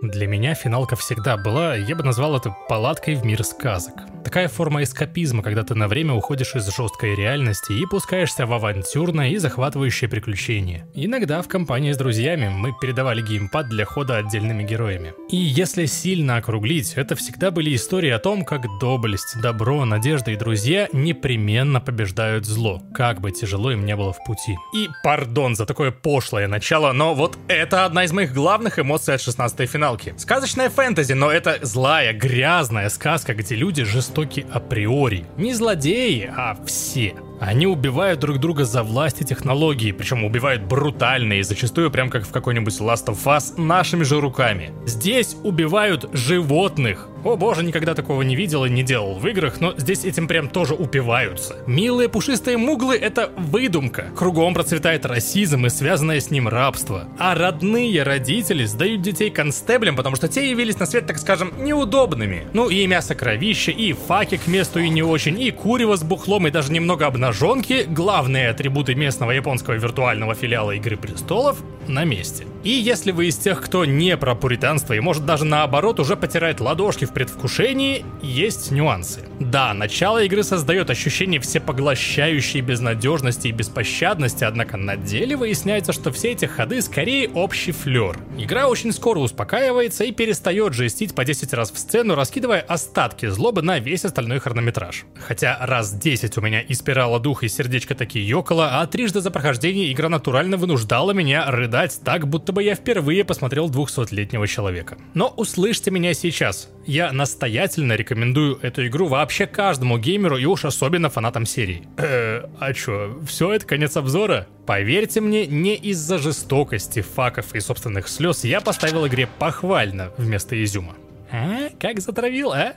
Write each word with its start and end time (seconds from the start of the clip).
Для 0.00 0.28
меня 0.28 0.54
финалка 0.54 0.94
всегда 0.94 1.36
была, 1.36 1.74
я 1.74 1.96
бы 1.96 2.04
назвал 2.04 2.36
это 2.36 2.54
палаткой 2.68 3.16
в 3.16 3.24
мир 3.24 3.42
сказок. 3.42 3.94
Такая 4.22 4.46
форма 4.46 4.84
эскапизма, 4.84 5.42
когда 5.42 5.64
ты 5.64 5.74
на 5.74 5.88
время 5.88 6.14
уходишь 6.14 6.54
из 6.54 6.68
жесткой 6.68 7.16
реальности 7.16 7.72
и 7.72 7.84
пускаешься 7.84 8.46
в 8.46 8.52
авантюрное 8.52 9.30
и 9.30 9.38
захватывающее 9.38 10.08
приключение. 10.08 10.86
Иногда 10.94 11.42
в 11.42 11.48
компании 11.48 11.90
с 11.90 11.96
друзьями 11.96 12.48
мы 12.48 12.74
передавали 12.80 13.22
геймпад 13.22 13.68
для 13.68 13.84
хода 13.86 14.18
отдельными 14.18 14.62
героями. 14.62 15.14
И 15.30 15.36
если 15.36 15.86
сильно 15.86 16.36
округлить, 16.36 16.92
это 16.94 17.16
всегда 17.16 17.50
были 17.50 17.74
истории 17.74 18.10
о 18.10 18.20
том, 18.20 18.44
как 18.44 18.66
доблесть, 18.80 19.40
добро, 19.40 19.84
надежда 19.84 20.30
и 20.30 20.36
друзья 20.36 20.88
непременно 20.92 21.80
побеждают 21.80 22.44
зло, 22.44 22.82
как 22.94 23.20
бы 23.20 23.32
тяжело 23.32 23.72
им 23.72 23.84
не 23.84 23.96
было 23.96 24.12
в 24.12 24.22
пути. 24.24 24.56
И 24.76 24.88
пардон 25.02 25.56
за 25.56 25.66
такое 25.66 25.90
пошлое 25.90 26.46
начало, 26.46 26.92
но 26.92 27.14
вот 27.14 27.36
это 27.48 27.84
одна 27.84 28.04
из 28.04 28.12
моих 28.12 28.32
главных 28.32 28.78
эмоций 28.78 29.14
от 29.14 29.20
16-й 29.20 29.66
финалки. 29.88 30.14
Сказочная 30.16 30.70
фэнтези, 30.70 31.12
но 31.14 31.30
это 31.30 31.58
злая, 31.62 32.12
грязная 32.12 32.88
сказка, 32.88 33.34
где 33.34 33.54
люди 33.54 33.84
жестоки 33.84 34.46
априори. 34.52 35.24
Не 35.36 35.54
злодеи, 35.54 36.30
а 36.34 36.56
все. 36.66 37.14
Они 37.40 37.66
убивают 37.66 38.18
друг 38.18 38.38
друга 38.38 38.64
за 38.64 38.82
власть 38.82 39.20
и 39.20 39.24
технологии, 39.24 39.92
причем 39.92 40.24
убивают 40.24 40.62
брутально 40.62 41.34
и 41.34 41.42
зачастую 41.42 41.90
прям 41.90 42.10
как 42.10 42.26
в 42.26 42.32
какой-нибудь 42.32 42.80
Last 42.80 43.06
of 43.06 43.24
Us 43.24 43.60
нашими 43.60 44.02
же 44.02 44.20
руками. 44.20 44.72
Здесь 44.86 45.36
убивают 45.44 46.10
животных. 46.12 47.08
О 47.24 47.36
боже, 47.36 47.64
никогда 47.64 47.94
такого 47.94 48.22
не 48.22 48.36
видел 48.36 48.64
и 48.64 48.70
не 48.70 48.82
делал 48.82 49.18
в 49.18 49.26
играх, 49.26 49.60
но 49.60 49.74
здесь 49.76 50.04
этим 50.04 50.28
прям 50.28 50.48
тоже 50.48 50.74
упиваются. 50.74 51.56
Милые 51.66 52.08
пушистые 52.08 52.56
муглы— 52.56 52.96
это 52.96 53.30
выдумка. 53.36 54.06
Кругом 54.16 54.54
процветает 54.54 55.04
расизм 55.04 55.66
и 55.66 55.68
связанное 55.68 56.20
с 56.20 56.30
ним 56.30 56.48
рабство. 56.48 57.08
А 57.18 57.34
родные 57.34 58.02
родители 58.02 58.64
сдают 58.64 59.02
детей 59.02 59.30
констеблям, 59.30 59.96
потому 59.96 60.16
что 60.16 60.28
те 60.28 60.50
явились 60.50 60.78
на 60.78 60.86
свет, 60.86 61.06
так 61.06 61.18
скажем, 61.18 61.52
неудобными. 61.58 62.46
Ну 62.52 62.68
и 62.68 62.86
мясо 62.86 63.14
кровища, 63.14 63.72
и 63.72 63.92
факи 63.92 64.36
к 64.36 64.46
месту 64.46 64.78
и 64.78 64.88
не 64.88 65.02
очень, 65.02 65.40
и 65.40 65.50
курево 65.50 65.96
с 65.96 66.04
бухлом, 66.04 66.46
и 66.46 66.50
даже 66.50 66.72
немного 66.72 67.06
обнаженки, 67.06 67.84
главные 67.88 68.50
атрибуты 68.50 68.94
местного 68.94 69.32
японского 69.32 69.74
виртуального 69.74 70.34
филиала 70.34 70.70
Игры 70.72 70.96
Престолов, 70.96 71.58
на 71.88 72.04
месте. 72.04 72.44
И 72.64 72.70
если 72.70 73.12
вы 73.12 73.26
из 73.26 73.36
тех, 73.36 73.60
кто 73.62 73.84
не 73.84 74.16
про 74.16 74.34
пуританство 74.34 74.94
и 74.94 75.00
может 75.00 75.24
даже 75.24 75.44
наоборот 75.44 76.00
уже 76.00 76.16
потирает 76.16 76.60
ладошки 76.60 77.04
в 77.04 77.12
предвкушении, 77.12 78.04
есть 78.20 78.72
нюансы. 78.72 79.22
Да, 79.38 79.72
начало 79.72 80.24
игры 80.24 80.42
создает 80.42 80.90
ощущение 80.90 81.40
всепоглощающей 81.40 82.60
безнадежности 82.60 83.48
и 83.48 83.52
беспощадности, 83.52 84.42
однако 84.42 84.76
на 84.76 84.96
деле 84.96 85.36
выясняется, 85.36 85.92
что 85.92 86.10
все 86.10 86.32
эти 86.32 86.46
ходы 86.46 86.82
скорее 86.82 87.28
общий 87.28 87.70
флер. 87.70 88.18
Игра 88.36 88.66
очень 88.66 88.92
скоро 88.92 89.20
успокаивается 89.20 90.02
и 90.04 90.12
перестает 90.12 90.74
жестить 90.74 91.14
по 91.14 91.24
10 91.24 91.52
раз 91.54 91.70
в 91.70 91.78
сцену, 91.78 92.16
раскидывая 92.16 92.60
остатки 92.60 93.26
злобы 93.26 93.62
на 93.62 93.78
весь 93.78 94.04
остальной 94.04 94.40
хронометраж. 94.40 95.04
Хотя 95.16 95.56
раз 95.60 95.92
10 95.92 96.36
у 96.36 96.40
меня 96.40 96.60
и 96.60 96.74
спирала 96.74 97.20
дух 97.20 97.44
и 97.44 97.48
сердечко 97.48 97.94
такие 97.94 98.26
ёкало, 98.26 98.80
а 98.80 98.86
трижды 98.88 99.20
за 99.20 99.30
прохождение 99.30 99.92
игра 99.92 100.08
натурально 100.08 100.56
вынуждала 100.56 101.12
меня 101.12 101.48
рыдать 101.50 102.00
так, 102.04 102.26
будто 102.26 102.52
я 102.60 102.74
впервые 102.74 103.24
посмотрел 103.24 103.70
200-летнего 103.70 104.46
человека. 104.46 104.98
Но 105.14 105.28
услышьте 105.36 105.90
меня 105.90 106.14
сейчас. 106.14 106.70
Я 106.86 107.12
настоятельно 107.12 107.94
рекомендую 107.94 108.58
эту 108.62 108.86
игру 108.86 109.06
вообще 109.08 109.46
каждому 109.46 109.98
геймеру 109.98 110.36
и 110.38 110.44
уж 110.44 110.64
особенно 110.64 111.10
фанатам 111.10 111.46
серии. 111.46 111.84
Э, 111.96 112.44
а 112.58 112.72
чё, 112.72 113.18
все 113.26 113.52
это 113.52 113.66
конец 113.66 113.96
обзора? 113.96 114.46
Поверьте 114.66 115.20
мне, 115.20 115.46
не 115.46 115.74
из-за 115.76 116.18
жестокости, 116.18 117.00
факов 117.02 117.54
и 117.54 117.60
собственных 117.60 118.08
слез 118.08 118.44
я 118.44 118.60
поставил 118.60 119.06
игре 119.06 119.28
похвально 119.38 120.12
вместо 120.16 120.62
изюма. 120.62 120.94
А? 121.30 121.68
Как 121.78 122.00
затравил, 122.00 122.52
а? 122.52 122.74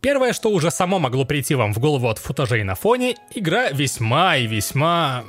Первое, 0.00 0.32
что 0.32 0.50
уже 0.50 0.70
само 0.70 0.98
могло 0.98 1.26
прийти 1.26 1.54
вам 1.54 1.74
в 1.74 1.78
голову 1.78 2.08
от 2.08 2.18
футажей 2.18 2.62
на 2.64 2.74
фоне, 2.74 3.16
игра 3.34 3.68
весьма 3.68 4.36
и 4.38 4.46
весьма, 4.46 5.24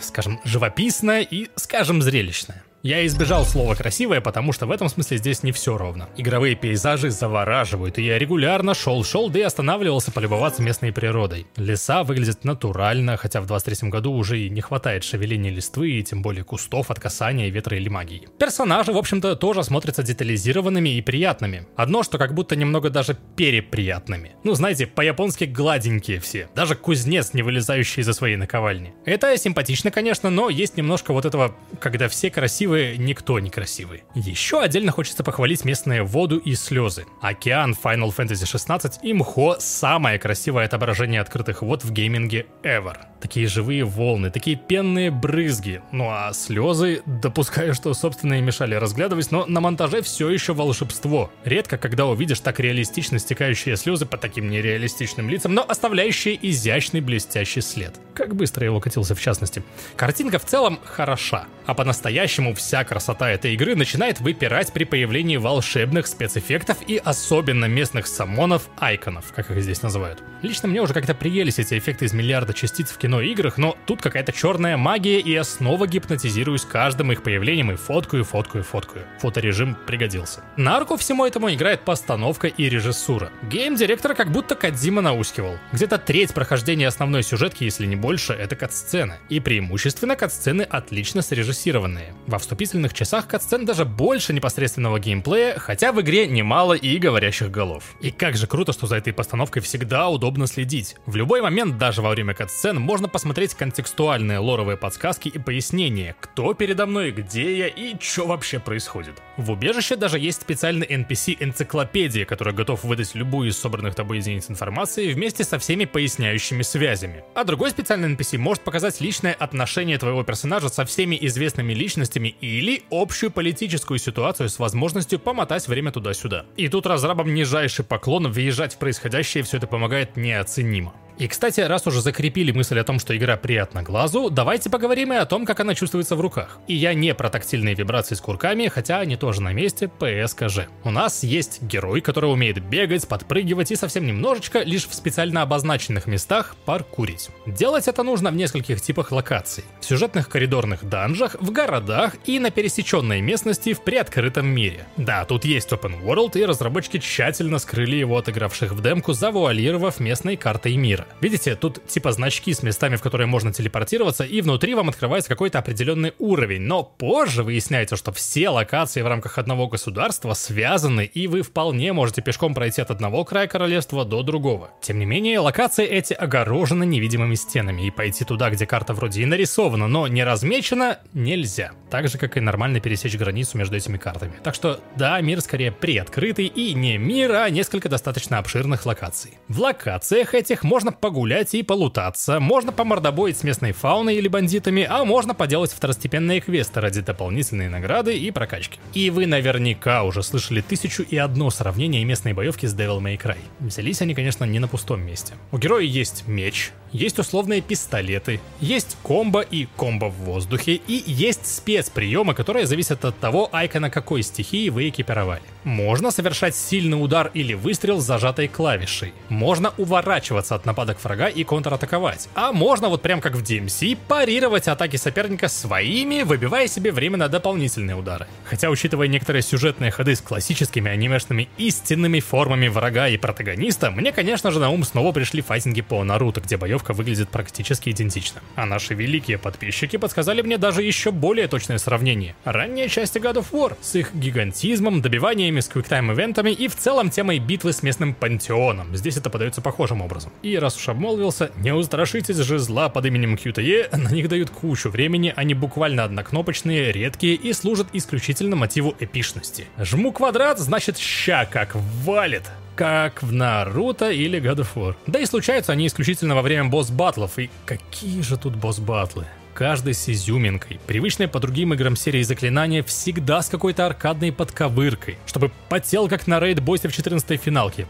скажем, 0.00 0.40
живописная 0.44 1.22
и, 1.22 1.48
скажем, 1.56 2.00
зрелищная. 2.00 2.62
Я 2.82 3.04
избежал 3.06 3.44
слова 3.44 3.74
«красивое», 3.74 4.22
потому 4.22 4.52
что 4.54 4.64
в 4.64 4.70
этом 4.70 4.88
смысле 4.88 5.18
здесь 5.18 5.42
не 5.42 5.52
все 5.52 5.76
ровно. 5.76 6.08
Игровые 6.16 6.54
пейзажи 6.54 7.10
завораживают, 7.10 7.98
и 7.98 8.02
я 8.02 8.18
регулярно 8.18 8.72
шел-шел, 8.72 9.28
да 9.28 9.38
и 9.38 9.42
останавливался 9.42 10.12
полюбоваться 10.12 10.62
местной 10.62 10.90
природой. 10.90 11.46
Леса 11.56 12.04
выглядят 12.04 12.42
натурально, 12.44 13.18
хотя 13.18 13.42
в 13.42 13.46
23 13.46 13.90
году 13.90 14.14
уже 14.14 14.40
и 14.40 14.48
не 14.48 14.62
хватает 14.62 15.04
шевеления 15.04 15.50
листвы, 15.50 15.90
и 15.90 16.02
тем 16.02 16.22
более 16.22 16.42
кустов 16.42 16.90
от 16.90 16.98
касания, 16.98 17.50
ветра 17.50 17.76
или 17.76 17.90
магии. 17.90 18.28
Персонажи, 18.38 18.92
в 18.92 18.96
общем-то, 18.96 19.36
тоже 19.36 19.62
смотрятся 19.62 20.02
детализированными 20.02 20.88
и 20.88 21.02
приятными. 21.02 21.66
Одно, 21.76 22.02
что 22.02 22.16
как 22.16 22.32
будто 22.32 22.56
немного 22.56 22.88
даже 22.88 23.14
переприятными. 23.36 24.32
Ну, 24.42 24.54
знаете, 24.54 24.86
по-японски 24.86 25.44
гладенькие 25.44 26.18
все. 26.18 26.48
Даже 26.54 26.76
кузнец, 26.76 27.34
не 27.34 27.42
вылезающий 27.42 28.00
из-за 28.00 28.14
своей 28.14 28.36
наковальни. 28.36 28.94
Это 29.04 29.36
симпатично, 29.36 29.90
конечно, 29.90 30.30
но 30.30 30.48
есть 30.48 30.78
немножко 30.78 31.12
вот 31.12 31.26
этого, 31.26 31.54
когда 31.78 32.08
все 32.08 32.30
красивые 32.30 32.69
красивые, 32.70 32.98
никто 32.98 33.38
не 33.40 33.50
красивый. 33.50 34.04
Еще 34.14 34.60
отдельно 34.60 34.92
хочется 34.92 35.24
похвалить 35.24 35.64
местные 35.64 36.04
воду 36.04 36.38
и 36.38 36.54
слезы. 36.54 37.04
Океан 37.20 37.76
Final 37.82 38.14
Fantasy 38.16 38.46
16 38.46 39.00
и 39.02 39.12
Мхо 39.12 39.56
самое 39.58 40.18
красивое 40.18 40.66
отображение 40.66 41.20
открытых 41.20 41.62
вод 41.62 41.82
в 41.82 41.92
гейминге 41.92 42.46
ever. 42.62 42.96
Такие 43.20 43.48
живые 43.48 43.84
волны, 43.84 44.30
такие 44.30 44.56
пенные 44.56 45.10
брызги. 45.10 45.82
Ну 45.92 46.08
а 46.08 46.32
слезы, 46.32 47.02
допускаю, 47.06 47.74
что 47.74 47.92
собственные 47.92 48.40
мешали 48.40 48.74
разглядывать, 48.74 49.30
но 49.30 49.44
на 49.46 49.60
монтаже 49.60 50.00
все 50.02 50.30
еще 50.30 50.54
волшебство. 50.54 51.30
Редко, 51.44 51.76
когда 51.76 52.06
увидишь 52.06 52.40
так 52.40 52.60
реалистично 52.60 53.18
стекающие 53.18 53.76
слезы 53.76 54.06
по 54.06 54.16
таким 54.16 54.48
нереалистичным 54.48 55.28
лицам, 55.28 55.54
но 55.54 55.64
оставляющие 55.68 56.38
изящный 56.40 57.00
блестящий 57.00 57.60
след. 57.60 58.00
Как 58.14 58.34
быстро 58.34 58.72
я 58.72 58.80
катился 58.80 59.14
в 59.14 59.20
частности. 59.20 59.62
Картинка 59.96 60.38
в 60.38 60.44
целом 60.46 60.78
хороша, 60.84 61.46
а 61.66 61.74
по-настоящему 61.74 62.54
вся 62.60 62.84
красота 62.84 63.30
этой 63.30 63.54
игры 63.54 63.74
начинает 63.74 64.20
выпирать 64.20 64.72
при 64.72 64.84
появлении 64.84 65.36
волшебных 65.36 66.06
спецэффектов 66.06 66.78
и 66.86 66.98
особенно 66.98 67.64
местных 67.64 68.06
самонов, 68.06 68.68
айконов, 68.78 69.32
как 69.34 69.50
их 69.50 69.62
здесь 69.62 69.82
называют. 69.82 70.22
Лично 70.42 70.68
мне 70.68 70.80
уже 70.80 70.94
как-то 70.94 71.14
приелись 71.14 71.58
эти 71.58 71.78
эффекты 71.78 72.04
из 72.04 72.12
миллиарда 72.12 72.52
частиц 72.52 72.90
в 72.90 72.98
кино 72.98 73.20
и 73.20 73.30
играх, 73.32 73.58
но 73.58 73.76
тут 73.86 74.00
какая-то 74.02 74.32
черная 74.32 74.76
магия, 74.76 75.18
и 75.20 75.32
я 75.32 75.44
снова 75.44 75.86
гипнотизируюсь 75.86 76.64
каждым 76.64 77.12
их 77.12 77.22
появлением 77.22 77.72
и 77.72 77.76
фоткаю, 77.76 78.24
фоткаю, 78.24 78.64
фоткаю. 78.64 79.04
Фоторежим 79.20 79.76
пригодился. 79.86 80.42
На 80.56 80.78
руку 80.78 80.96
всему 80.96 81.24
этому 81.24 81.50
играет 81.50 81.84
постановка 81.84 82.46
и 82.46 82.68
режиссура. 82.68 83.30
Гейм-директора 83.42 84.14
как 84.14 84.30
будто 84.30 84.54
Кадзима 84.54 85.00
наускивал. 85.00 85.56
Где-то 85.72 85.98
треть 85.98 86.34
прохождения 86.34 86.88
основной 86.88 87.22
сюжетки, 87.22 87.64
если 87.64 87.86
не 87.86 87.96
больше, 87.96 88.32
это 88.32 88.56
кат-сцены. 88.56 89.18
И 89.28 89.40
преимущественно 89.40 90.16
кат-сцены 90.16 90.62
отлично 90.62 91.22
срежиссированные. 91.22 92.14
Во 92.26 92.38
вступительных 92.50 92.92
часах 92.92 93.28
катсцен 93.28 93.64
даже 93.64 93.84
больше 93.84 94.32
непосредственного 94.32 94.98
геймплея, 94.98 95.56
хотя 95.56 95.92
в 95.92 96.00
игре 96.00 96.26
немало 96.26 96.72
и 96.72 96.98
говорящих 96.98 97.48
голов. 97.48 97.94
И 98.00 98.10
как 98.10 98.36
же 98.36 98.48
круто, 98.48 98.72
что 98.72 98.88
за 98.88 98.96
этой 98.96 99.12
постановкой 99.12 99.62
всегда 99.62 100.08
удобно 100.08 100.48
следить. 100.48 100.96
В 101.06 101.14
любой 101.14 101.42
момент, 101.42 101.78
даже 101.78 102.02
во 102.02 102.10
время 102.10 102.34
катсцен, 102.34 102.80
можно 102.80 103.08
посмотреть 103.08 103.54
контекстуальные 103.54 104.40
лоровые 104.40 104.76
подсказки 104.76 105.28
и 105.28 105.38
пояснения, 105.38 106.16
кто 106.18 106.52
передо 106.52 106.86
мной, 106.86 107.12
где 107.12 107.56
я 107.56 107.68
и 107.68 107.94
что 108.00 108.26
вообще 108.26 108.58
происходит. 108.58 109.22
В 109.36 109.52
убежище 109.52 109.94
даже 109.94 110.18
есть 110.18 110.42
специальный 110.42 110.88
NPC-энциклопедия, 110.88 112.24
который 112.24 112.52
готов 112.52 112.82
выдать 112.82 113.14
любую 113.14 113.50
из 113.50 113.58
собранных 113.58 113.94
тобой 113.94 114.18
единиц 114.18 114.50
информации 114.50 115.12
вместе 115.12 115.44
со 115.44 115.60
всеми 115.60 115.84
поясняющими 115.84 116.62
связями. 116.62 117.22
А 117.36 117.44
другой 117.44 117.70
специальный 117.70 118.12
NPC 118.12 118.38
может 118.38 118.64
показать 118.64 119.00
личное 119.00 119.34
отношение 119.34 119.98
твоего 119.98 120.24
персонажа 120.24 120.68
со 120.68 120.84
всеми 120.84 121.16
известными 121.20 121.74
личностями 121.74 122.34
или 122.40 122.82
общую 122.90 123.30
политическую 123.30 123.98
ситуацию 123.98 124.48
с 124.48 124.58
возможностью 124.58 125.18
помотать 125.18 125.68
время 125.68 125.92
туда-сюда. 125.92 126.46
И 126.56 126.68
тут 126.68 126.86
разрабам 126.86 127.34
нижайший 127.34 127.84
поклон, 127.84 128.30
въезжать 128.30 128.74
в 128.74 128.78
происходящее 128.78 129.42
все 129.44 129.58
это 129.58 129.66
помогает 129.66 130.16
неоценимо. 130.16 130.94
И, 131.20 131.28
кстати, 131.28 131.60
раз 131.60 131.86
уже 131.86 132.00
закрепили 132.00 132.50
мысль 132.50 132.78
о 132.78 132.84
том, 132.84 132.98
что 132.98 133.14
игра 133.14 133.36
приятна 133.36 133.82
глазу, 133.82 134.30
давайте 134.30 134.70
поговорим 134.70 135.12
и 135.12 135.16
о 135.16 135.26
том, 135.26 135.44
как 135.44 135.60
она 135.60 135.74
чувствуется 135.74 136.16
в 136.16 136.20
руках. 136.22 136.60
И 136.66 136.74
я 136.74 136.94
не 136.94 137.14
про 137.14 137.28
тактильные 137.28 137.74
вибрации 137.74 138.14
с 138.14 138.22
курками, 138.22 138.68
хотя 138.68 139.00
они 139.00 139.16
тоже 139.16 139.42
на 139.42 139.52
месте, 139.52 139.88
ПСКЖ. 139.88 140.60
У 140.82 140.90
нас 140.90 141.22
есть 141.22 141.60
герой, 141.60 142.00
который 142.00 142.32
умеет 142.32 142.64
бегать, 142.64 143.06
подпрыгивать 143.06 143.70
и 143.70 143.76
совсем 143.76 144.06
немножечко, 144.06 144.60
лишь 144.60 144.88
в 144.88 144.94
специально 144.94 145.42
обозначенных 145.42 146.06
местах, 146.06 146.56
паркурить. 146.64 147.28
Делать 147.44 147.86
это 147.86 148.02
нужно 148.02 148.30
в 148.30 148.36
нескольких 148.36 148.80
типах 148.80 149.12
локаций. 149.12 149.64
В 149.82 149.84
сюжетных 149.84 150.30
коридорных 150.30 150.88
данжах, 150.88 151.36
в 151.38 151.50
городах 151.50 152.14
и 152.24 152.38
на 152.38 152.50
пересеченной 152.50 153.20
местности 153.20 153.74
в 153.74 153.82
приоткрытом 153.82 154.46
мире. 154.46 154.86
Да, 154.96 155.26
тут 155.26 155.44
есть 155.44 155.70
open 155.72 156.02
world, 156.02 156.40
и 156.40 156.46
разработчики 156.46 156.96
тщательно 156.96 157.58
скрыли 157.58 157.96
его 157.96 158.16
от 158.16 158.30
игравших 158.30 158.72
в 158.72 158.80
демку, 158.80 159.12
завуалировав 159.12 160.00
местной 160.00 160.38
картой 160.38 160.76
мира. 160.76 161.06
Видите, 161.20 161.54
тут 161.56 161.86
типа 161.86 162.12
значки 162.12 162.52
с 162.52 162.62
местами, 162.62 162.96
в 162.96 163.02
которые 163.02 163.26
можно 163.26 163.52
телепортироваться, 163.52 164.24
и 164.24 164.40
внутри 164.40 164.74
вам 164.74 164.88
открывается 164.88 165.28
какой-то 165.28 165.58
определенный 165.58 166.12
уровень. 166.18 166.62
Но 166.62 166.82
позже 166.82 167.42
выясняется, 167.42 167.96
что 167.96 168.12
все 168.12 168.48
локации 168.48 169.02
в 169.02 169.06
рамках 169.06 169.38
одного 169.38 169.68
государства 169.68 170.34
связаны, 170.34 171.04
и 171.04 171.26
вы 171.26 171.42
вполне 171.42 171.92
можете 171.92 172.22
пешком 172.22 172.54
пройти 172.54 172.82
от 172.82 172.90
одного 172.90 173.24
края 173.24 173.46
королевства 173.46 174.04
до 174.04 174.22
другого. 174.22 174.70
Тем 174.80 174.98
не 174.98 175.06
менее, 175.06 175.40
локации 175.40 175.86
эти 175.86 176.12
огорожены 176.12 176.84
невидимыми 176.84 177.34
стенами, 177.34 177.86
и 177.86 177.90
пойти 177.90 178.24
туда, 178.24 178.50
где 178.50 178.66
карта 178.66 178.94
вроде 178.94 179.22
и 179.22 179.26
нарисована, 179.26 179.88
но 179.88 180.08
не 180.08 180.24
размечена, 180.24 180.98
нельзя. 181.12 181.72
Так 181.90 182.08
же, 182.08 182.18
как 182.18 182.36
и 182.36 182.40
нормально 182.40 182.80
пересечь 182.80 183.16
границу 183.16 183.58
между 183.58 183.76
этими 183.76 183.96
картами. 183.96 184.34
Так 184.42 184.54
что, 184.54 184.80
да, 184.96 185.20
мир 185.20 185.40
скорее 185.40 185.72
приоткрытый, 185.72 186.46
и 186.46 186.74
не 186.74 186.98
мир, 186.98 187.32
а 187.32 187.50
несколько 187.50 187.88
достаточно 187.88 188.38
обширных 188.38 188.86
локаций. 188.86 189.32
В 189.48 189.60
локациях 189.60 190.34
этих 190.34 190.62
можно 190.62 190.92
погулять 191.00 191.54
и 191.54 191.62
полутаться, 191.62 192.38
можно 192.40 192.72
помордобоить 192.72 193.38
с 193.38 193.42
местной 193.42 193.72
фауной 193.72 194.16
или 194.16 194.28
бандитами, 194.28 194.86
а 194.88 195.04
можно 195.04 195.34
поделать 195.34 195.72
второстепенные 195.72 196.40
квесты 196.40 196.80
ради 196.80 197.00
дополнительной 197.00 197.68
награды 197.68 198.16
и 198.16 198.30
прокачки. 198.30 198.78
И 198.94 199.10
вы 199.10 199.26
наверняка 199.26 200.04
уже 200.04 200.22
слышали 200.22 200.60
тысячу 200.60 201.02
и 201.02 201.16
одно 201.16 201.50
сравнение 201.50 202.04
местной 202.04 202.32
боевки 202.32 202.66
с 202.66 202.74
Devil 202.74 203.00
May 203.00 203.20
Cry. 203.20 203.38
Взялись 203.60 204.02
они, 204.02 204.14
конечно, 204.14 204.44
не 204.44 204.58
на 204.58 204.68
пустом 204.68 205.00
месте. 205.00 205.34
У 205.52 205.58
героя 205.58 205.82
есть 205.82 206.28
меч, 206.28 206.72
есть 206.92 207.18
условные 207.18 207.60
пистолеты, 207.60 208.40
есть 208.60 208.96
комбо 209.02 209.40
и 209.40 209.66
комбо 209.76 210.06
в 210.06 210.16
воздухе, 210.24 210.74
и 210.74 211.02
есть 211.06 211.46
спецприемы, 211.46 212.34
которые 212.34 212.66
зависят 212.66 213.04
от 213.04 213.18
того, 213.18 213.48
айкона 213.52 213.90
какой 213.90 214.22
стихии 214.22 214.68
вы 214.68 214.88
экипировали. 214.88 215.42
Можно 215.64 216.10
совершать 216.10 216.56
сильный 216.56 217.02
удар 217.02 217.30
или 217.34 217.54
выстрел 217.54 218.00
с 218.00 218.04
зажатой 218.04 218.48
клавишей. 218.48 219.12
Можно 219.28 219.72
уворачиваться 219.76 220.54
от 220.54 220.64
нападок 220.64 221.02
врага 221.02 221.28
и 221.28 221.44
контратаковать. 221.44 222.28
А 222.34 222.52
можно 222.52 222.88
вот 222.88 223.02
прям 223.02 223.20
как 223.20 223.34
в 223.34 223.42
DMC 223.42 223.98
парировать 224.08 224.68
атаки 224.68 224.96
соперника 224.96 225.48
своими, 225.48 226.22
выбивая 226.22 226.66
себе 226.66 226.92
время 226.92 227.18
на 227.18 227.28
дополнительные 227.28 227.96
удары. 227.96 228.26
Хотя, 228.44 228.70
учитывая 228.70 229.08
некоторые 229.08 229.42
сюжетные 229.42 229.90
ходы 229.90 230.14
с 230.14 230.20
классическими 230.20 230.90
анимешными 230.90 231.48
истинными 231.58 232.20
формами 232.20 232.68
врага 232.68 233.08
и 233.08 233.18
протагониста, 233.18 233.90
мне, 233.90 234.12
конечно 234.12 234.50
же, 234.50 234.60
на 234.60 234.70
ум 234.70 234.84
снова 234.84 235.12
пришли 235.12 235.42
файтинги 235.42 235.82
по 235.82 236.02
Наруто, 236.04 236.40
где 236.40 236.56
боевка 236.80 236.92
выглядит 236.94 237.28
практически 237.28 237.90
идентично. 237.90 238.40
А 238.56 238.64
наши 238.64 238.94
великие 238.94 239.38
подписчики 239.38 239.96
подсказали 239.98 240.42
мне 240.42 240.58
даже 240.58 240.82
еще 240.82 241.10
более 241.10 241.46
точное 241.46 241.78
сравнение. 241.78 242.34
Ранние 242.44 242.88
части 242.88 243.18
God 243.18 243.34
of 243.34 243.46
War 243.52 243.76
с 243.80 243.94
их 243.96 244.14
гигантизмом, 244.14 245.02
добиваниями 245.02 245.60
с 245.60 245.68
квиктайм-ивентами 245.68 246.50
и 246.50 246.68
в 246.68 246.76
целом 246.76 247.10
темой 247.10 247.38
битвы 247.38 247.72
с 247.72 247.82
местным 247.82 248.14
пантеоном. 248.14 248.96
Здесь 248.96 249.16
это 249.16 249.30
подается 249.30 249.60
похожим 249.60 250.00
образом. 250.00 250.32
И 250.42 250.56
раз 250.56 250.76
уж 250.76 250.88
обмолвился, 250.88 251.50
не 251.56 251.72
устрашитесь 251.72 252.36
же 252.36 252.58
зла 252.58 252.88
под 252.88 253.06
именем 253.06 253.34
QTE, 253.34 253.96
на 253.96 254.10
них 254.10 254.28
дают 254.28 254.50
кучу 254.50 254.88
времени, 254.88 255.32
они 255.36 255.54
буквально 255.54 256.04
однокнопочные, 256.04 256.92
редкие 256.92 257.34
и 257.34 257.52
служат 257.52 257.88
исключительно 257.92 258.56
мотиву 258.56 258.94
эпичности. 258.98 259.66
Жму 259.78 260.12
квадрат, 260.12 260.58
значит 260.58 260.98
ща 260.98 261.44
как 261.44 261.74
валит 262.04 262.44
как 262.80 263.22
в 263.22 263.30
Наруто 263.30 264.10
или 264.10 264.40
God 264.40 264.60
of 264.60 264.68
War. 264.74 264.96
Да 265.06 265.18
и 265.18 265.26
случаются 265.26 265.72
они 265.72 265.86
исключительно 265.86 266.34
во 266.34 266.40
время 266.40 266.70
босс-батлов, 266.70 267.38
и 267.38 267.50
какие 267.66 268.22
же 268.22 268.38
тут 268.38 268.56
босс-батлы 268.56 269.26
каждый 269.52 269.92
с 269.92 270.08
изюминкой. 270.08 270.80
Привычные 270.86 271.28
по 271.28 271.40
другим 271.40 271.74
играм 271.74 271.94
серии 271.94 272.22
заклинания 272.22 272.82
всегда 272.82 273.42
с 273.42 273.50
какой-то 273.50 273.84
аркадной 273.84 274.32
подковыркой, 274.32 275.18
чтобы 275.26 275.50
потел 275.68 276.08
как 276.08 276.26
на 276.26 276.40
рейд-боссе 276.40 276.88
в 276.88 276.94
14 276.94 277.38
финалке. 277.38 277.86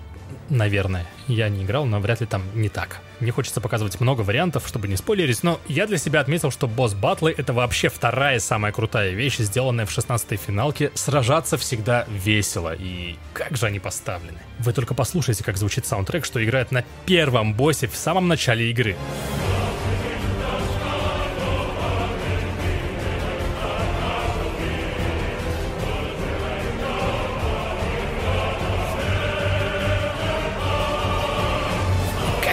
Наверное. 0.49 1.07
Я 1.29 1.49
не 1.49 1.63
играл, 1.63 1.87
но 1.87 2.01
вряд 2.01 2.21
ли 2.21 2.27
там 2.27 2.43
не 2.57 2.69
так. 2.69 3.01
Не 3.21 3.31
хочется 3.31 3.61
показывать 3.61 4.01
много 4.01 4.23
вариантов, 4.23 4.67
чтобы 4.67 4.89
не 4.89 4.97
спойлерить, 4.97 5.43
но 5.43 5.61
я 5.69 5.87
для 5.87 5.99
себя 5.99 6.21
отметил, 6.21 6.51
что 6.51 6.67
босс-батлы— 6.67 7.35
это 7.37 7.53
вообще 7.53 7.89
вторая 7.89 8.39
самая 8.39 8.73
крутая 8.73 9.11
вещь, 9.11 9.37
сделанная 9.39 9.85
в 9.85 9.97
16-й 9.97 10.37
финалке. 10.37 10.91
Сражаться 10.95 11.59
всегда 11.59 12.07
весело, 12.09 12.75
и 12.75 13.17
как 13.35 13.57
же 13.57 13.67
они 13.67 13.79
поставлены. 13.79 14.39
Вы 14.59 14.73
только 14.73 14.95
послушайте, 14.95 15.45
как 15.45 15.59
звучит 15.59 15.87
саундтрек, 15.87 16.25
что 16.25 16.43
играет 16.43 16.73
на 16.73 16.85
первом 17.05 17.55
боссе 17.55 17.89
в 17.89 17.97
самом 17.97 18.27
начале 18.29 18.71
игры. 18.71 18.97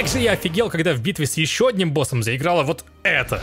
Же 0.07 0.19
я 0.19 0.31
офигел, 0.31 0.69
когда 0.69 0.94
в 0.94 1.01
битве 1.01 1.25
с 1.25 1.38
еще 1.38 1.68
одним 1.68 1.92
боссом 1.92 2.24
заиграла 2.24 2.63
вот 2.63 2.86
это. 3.04 3.42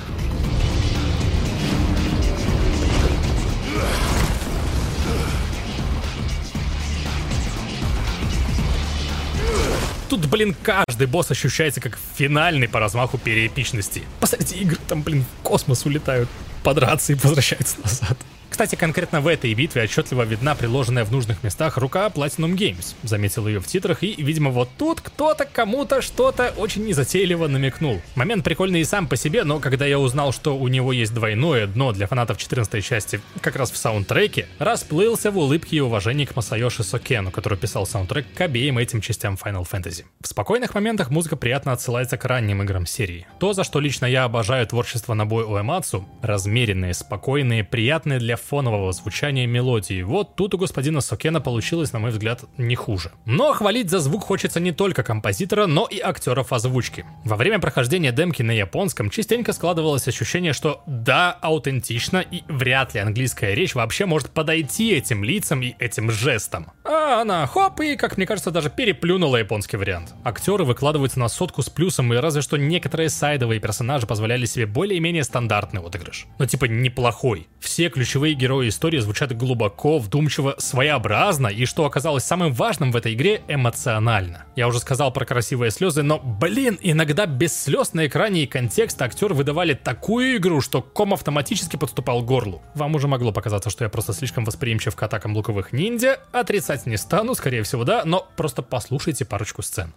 Тут, 10.09 10.27
блин, 10.27 10.55
каждый 10.63 11.07
босс 11.07 11.31
ощущается 11.31 11.81
как 11.81 11.99
финальный 12.17 12.69
по 12.69 12.79
размаху 12.79 13.19
переэпичности. 13.19 14.03
Посмотрите, 14.21 14.57
игры 14.57 14.79
там, 14.87 15.03
блин, 15.03 15.25
в 15.25 15.43
космос 15.43 15.85
улетают, 15.87 16.29
подраться 16.63 17.13
и 17.13 17.17
возвращаются 17.17 17.81
назад. 17.83 18.17
Кстати, 18.55 18.77
конкретно 18.77 19.21
в 19.21 19.27
этой 19.27 19.53
битве 19.53 19.83
отчетливо 19.83 20.23
видна 20.23 20.55
приложенная 20.55 21.05
в 21.05 21.11
нужных 21.11 21.43
местах 21.43 21.77
рука 21.77 22.07
Platinum 22.07 22.55
Games. 22.55 22.95
Заметил 23.03 23.49
ее 23.49 23.59
в 23.59 23.67
титрах 23.67 24.05
и, 24.05 24.15
видимо, 24.17 24.51
вот 24.51 24.69
тут 24.79 25.01
кто-то 25.01 25.45
кому-то 25.45 26.01
что-то 26.01 26.55
очень 26.57 26.85
незатейливо 26.85 27.49
намекнул. 27.49 28.01
Момент 28.15 28.45
прикольный 28.45 28.83
и 28.83 28.85
сам 28.85 29.09
по 29.09 29.17
себе, 29.17 29.43
но 29.43 29.59
когда 29.59 29.87
я 29.87 29.99
узнал, 29.99 30.33
что 30.33 30.57
у 30.57 30.69
него 30.69 30.93
есть 30.93 31.13
двойное 31.13 31.67
дно 31.67 31.91
для 31.91 32.07
фанатов 32.07 32.39
14 32.39 32.85
части 32.85 33.21
как 33.41 33.57
раз 33.57 33.73
в 33.73 33.77
саундтреке, 33.77 34.47
расплылся 34.61 35.33
в 35.33 35.39
улыбке 35.39 35.79
и 35.79 35.81
уважении 35.81 36.25
к 36.25 36.37
Масайоши 36.37 36.85
Сокену, 36.85 37.33
который 37.33 37.59
писал 37.59 37.87
саундтрек 37.87 38.25
к 38.35 38.41
обеим 38.41 38.79
этим 38.79 39.01
частям 39.01 39.35
Final 39.35 39.67
Fantasy. 39.69 40.05
В 40.21 40.29
спокойных 40.29 40.77
моментах 40.77 41.11
музыка 41.11 41.35
приятно 41.35 41.73
отсылается 41.73 42.17
к 42.17 42.25
ранним 42.25 42.63
играм 42.63 42.87
серии. 42.87 43.27
То, 43.41 43.53
за 43.53 43.65
что 43.65 43.81
лично 43.81 44.07
я 44.07 44.23
обожаю 44.23 44.65
творчество 44.65 45.15
Набой 45.15 45.43
Уэмацу, 45.43 46.07
размеренные, 46.23 46.95
спокойные, 46.95 47.65
приятные 47.65 48.21
для 48.21 48.37
фонового 48.45 48.93
звучания 48.93 49.47
мелодии. 49.47 50.03
Вот 50.03 50.37
тут 50.37 50.55
у 50.55 50.59
господина 50.59 51.01
Сокена 51.01 51.41
получилось, 51.41 51.93
на 51.93 51.99
мой 51.99 52.11
взгляд, 52.11 52.45
не 52.59 52.75
хуже. 52.75 53.13
Но 53.25 53.53
хвалить 53.53 53.91
за 53.91 54.01
звук 54.01 54.25
хочется 54.25 54.61
не 54.61 54.73
только 54.73 55.03
композитора, 55.03 55.67
но 55.67 55.87
и 55.87 55.99
актеров 56.01 56.53
озвучки. 56.53 57.05
Во 57.25 57.37
время 57.37 57.59
прохождения 57.59 58.13
демки 58.13 58.43
на 58.43 58.53
японском 58.53 59.11
частенько 59.11 59.53
складывалось 59.53 60.07
ощущение, 60.07 60.53
что 60.53 60.83
да, 60.87 61.33
аутентично 61.41 62.19
и 62.19 62.43
вряд 62.49 62.95
ли 62.95 63.01
английская 63.01 63.55
речь 63.55 63.75
вообще 63.75 64.07
может 64.07 64.31
подойти 64.31 64.93
этим 64.93 65.25
лицам 65.25 65.63
и 65.63 65.75
этим 65.79 66.11
жестам. 66.11 66.73
А 66.85 67.23
она 67.23 67.47
хоп 67.47 67.81
и, 67.81 67.97
как 67.97 68.17
мне 68.17 68.27
кажется, 68.27 68.51
даже 68.51 68.71
переплюнула 68.71 69.39
японский 69.39 69.77
вариант. 69.77 70.15
Актеры 70.25 70.65
выкладываются 70.65 71.19
на 71.19 71.29
сотку 71.29 71.63
с 71.63 71.71
плюсом, 71.71 72.13
и 72.13 72.17
разве 72.17 72.43
что 72.43 72.57
некоторые 72.57 73.09
сайдовые 73.09 73.61
персонажи 73.61 74.07
позволяли 74.07 74.45
себе 74.45 74.67
более-менее 74.67 75.25
стандартный 75.25 75.81
отыгрыш. 75.81 76.27
Но 76.39 76.47
типа 76.47 76.67
неплохой. 76.67 77.49
Все 77.61 77.89
Ключевые 77.95 78.34
герои 78.35 78.69
истории 78.69 78.99
звучат 78.99 79.37
глубоко, 79.37 79.99
вдумчиво, 79.99 80.55
своеобразно, 80.59 81.49
и 81.49 81.65
что 81.65 81.85
оказалось 81.85 82.25
самым 82.25 82.53
важным 82.53 82.93
в 82.93 82.97
этой 82.97 83.15
игре, 83.15 83.43
эмоционально. 83.49 84.45
Я 84.57 84.69
уже 84.69 84.79
сказал 84.81 85.13
про 85.13 85.25
красивые 85.25 85.71
слезы, 85.71 86.03
но, 86.03 86.19
блин, 86.19 86.79
иногда 86.81 87.27
без 87.27 87.57
слез 87.61 87.93
на 87.95 88.07
экране 88.07 88.45
и 88.45 88.47
контекста 88.47 89.05
актеры 89.05 89.35
выдавали 89.35 89.75
такую 89.75 90.37
игру, 90.37 90.61
что 90.61 90.83
ком 90.83 91.15
автоматически 91.15 91.77
подступал 91.77 92.23
к 92.23 92.27
горлу. 92.27 92.63
Вам 92.75 92.95
уже 92.95 93.09
могло 93.09 93.33
показаться, 93.33 93.71
что 93.71 93.85
я 93.85 93.91
просто 93.91 94.13
слишком 94.13 94.45
восприимчив 94.45 94.95
к 94.95 95.03
атакам 95.03 95.37
луковых 95.37 95.73
ниндзя, 95.73 96.21
отрицать 96.33 96.87
не 96.87 96.97
стану, 96.97 97.35
скорее 97.35 97.63
всего 97.63 97.85
да, 97.85 98.03
но 98.05 98.27
просто 98.37 98.63
послушайте 98.63 99.25
парочку 99.25 99.63
сцен. 99.63 99.93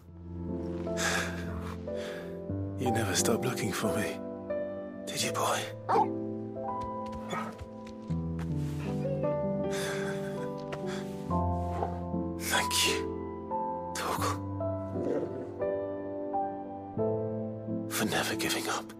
You 2.79 2.91
never 2.93 3.15
stop 3.15 3.43
looking 3.43 3.73
for 3.73 3.91
me, 3.95 4.19
did 5.07 5.23
you, 5.23 5.33
boy? 5.33 6.36
Never 18.27 18.39
giving 18.39 18.67
up. 18.67 18.91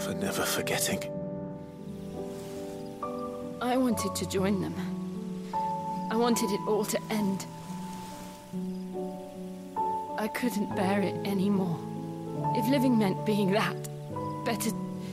For 0.00 0.14
never 0.14 0.42
forgetting. 0.42 1.02
I 3.60 3.76
wanted 3.76 4.14
to 4.14 4.28
join 4.28 4.62
them. 4.62 4.74
I 6.10 6.16
wanted 6.16 6.50
it 6.50 6.60
all 6.66 6.84
to 6.86 6.98
end. 7.10 7.44
I 10.18 10.28
couldn't 10.28 10.74
bear 10.74 11.00
it 11.02 11.14
anymore. 11.26 11.78
If 12.56 12.66
living 12.70 12.96
meant 12.96 13.26
being 13.26 13.50
that, 13.52 13.76
better 14.46 14.70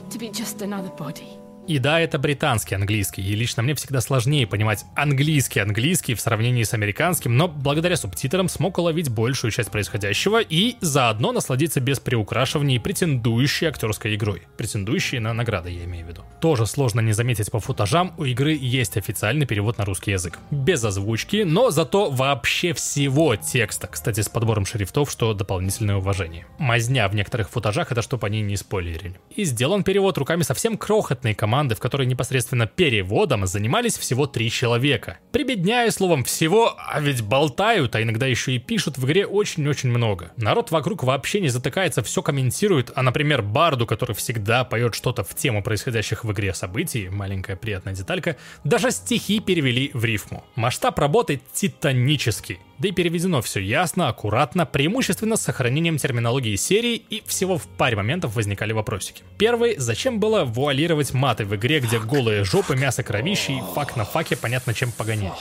to 0.08 0.18
be 0.18 0.30
just 0.30 0.62
another 0.62 0.90
body. 0.90 1.39
И 1.70 1.78
да, 1.78 2.00
это 2.00 2.18
британский 2.18 2.74
английский, 2.74 3.22
и 3.22 3.36
лично 3.36 3.62
мне 3.62 3.76
всегда 3.76 4.00
сложнее 4.00 4.44
понимать 4.44 4.84
английский 4.96 5.60
английский 5.60 6.14
в 6.14 6.20
сравнении 6.20 6.64
с 6.64 6.74
американским, 6.74 7.36
но 7.36 7.46
благодаря 7.46 7.96
субтитрам 7.96 8.48
смог 8.48 8.78
уловить 8.78 9.08
большую 9.08 9.52
часть 9.52 9.70
происходящего 9.70 10.40
и 10.40 10.74
заодно 10.80 11.30
насладиться 11.30 11.78
без 11.78 12.00
приукрашиваний 12.00 12.80
претендующей 12.80 13.68
актерской 13.68 14.16
игрой. 14.16 14.42
Претендующей 14.56 15.20
на 15.20 15.32
награды, 15.32 15.70
я 15.70 15.84
имею 15.84 16.06
в 16.06 16.08
виду. 16.08 16.24
Тоже 16.40 16.66
сложно 16.66 16.98
не 16.98 17.12
заметить 17.12 17.52
по 17.52 17.60
футажам, 17.60 18.14
у 18.18 18.24
игры 18.24 18.58
есть 18.60 18.96
официальный 18.96 19.46
перевод 19.46 19.78
на 19.78 19.84
русский 19.84 20.10
язык. 20.10 20.40
Без 20.50 20.82
озвучки, 20.82 21.44
но 21.44 21.70
зато 21.70 22.10
вообще 22.10 22.72
всего 22.72 23.36
текста, 23.36 23.86
кстати, 23.86 24.22
с 24.22 24.28
подбором 24.28 24.66
шрифтов, 24.66 25.08
что 25.08 25.34
дополнительное 25.34 25.98
уважение. 25.98 26.46
Мазня 26.58 27.06
в 27.06 27.14
некоторых 27.14 27.48
футажах 27.48 27.92
это 27.92 28.02
чтобы 28.02 28.26
они 28.26 28.42
не 28.42 28.56
спойлерили. 28.56 29.20
И 29.36 29.44
сделан 29.44 29.84
перевод 29.84 30.18
руками 30.18 30.42
совсем 30.42 30.76
крохотной 30.76 31.34
команды, 31.34 31.59
в 31.68 31.78
которой 31.78 32.06
непосредственно 32.06 32.66
переводом 32.66 33.46
занимались 33.46 33.98
всего 33.98 34.26
три 34.26 34.50
человека. 34.50 35.18
Прибедняя 35.32 35.90
словом 35.90 36.24
всего, 36.24 36.74
а 36.78 37.00
ведь 37.00 37.22
болтают, 37.22 37.94
а 37.94 38.02
иногда 38.02 38.26
еще 38.26 38.52
и 38.52 38.58
пишут 38.58 38.98
в 38.98 39.04
игре 39.06 39.26
очень-очень 39.26 39.90
много. 39.90 40.32
Народ 40.36 40.70
вокруг 40.70 41.02
вообще 41.02 41.40
не 41.40 41.48
затыкается, 41.48 42.02
все 42.02 42.22
комментирует, 42.22 42.92
а, 42.94 43.02
например, 43.02 43.42
Барду, 43.42 43.86
который 43.86 44.14
всегда 44.14 44.64
поет 44.64 44.94
что-то 44.94 45.24
в 45.24 45.34
тему 45.34 45.62
происходящих 45.62 46.24
в 46.24 46.32
игре 46.32 46.54
событий, 46.54 47.08
маленькая 47.08 47.56
приятная 47.56 47.94
деталька, 47.94 48.36
даже 48.64 48.90
стихи 48.90 49.40
перевели 49.40 49.90
в 49.94 50.04
рифму. 50.04 50.44
Масштаб 50.54 50.98
работы 50.98 51.40
титанический. 51.52 52.58
Да 52.80 52.88
и 52.88 52.92
переведено 52.92 53.42
все 53.42 53.60
ясно, 53.60 54.08
аккуратно, 54.08 54.64
преимущественно 54.64 55.36
с 55.36 55.42
сохранением 55.42 55.98
терминологии 55.98 56.56
серии 56.56 56.96
и 56.96 57.22
всего 57.26 57.58
в 57.58 57.68
паре 57.68 57.94
моментов 57.94 58.34
возникали 58.34 58.72
вопросики. 58.72 59.22
Первый, 59.36 59.76
зачем 59.76 60.18
было 60.18 60.44
вуалировать 60.44 61.12
маты 61.12 61.44
в 61.44 61.54
игре, 61.54 61.80
где 61.80 61.98
голые 61.98 62.42
жопы, 62.42 62.76
мясо 62.76 63.02
кровищи 63.02 63.50
и 63.50 63.62
фак 63.74 63.96
на 63.96 64.06
факе 64.06 64.34
понятно 64.34 64.72
чем 64.72 64.92
погонять. 64.92 65.34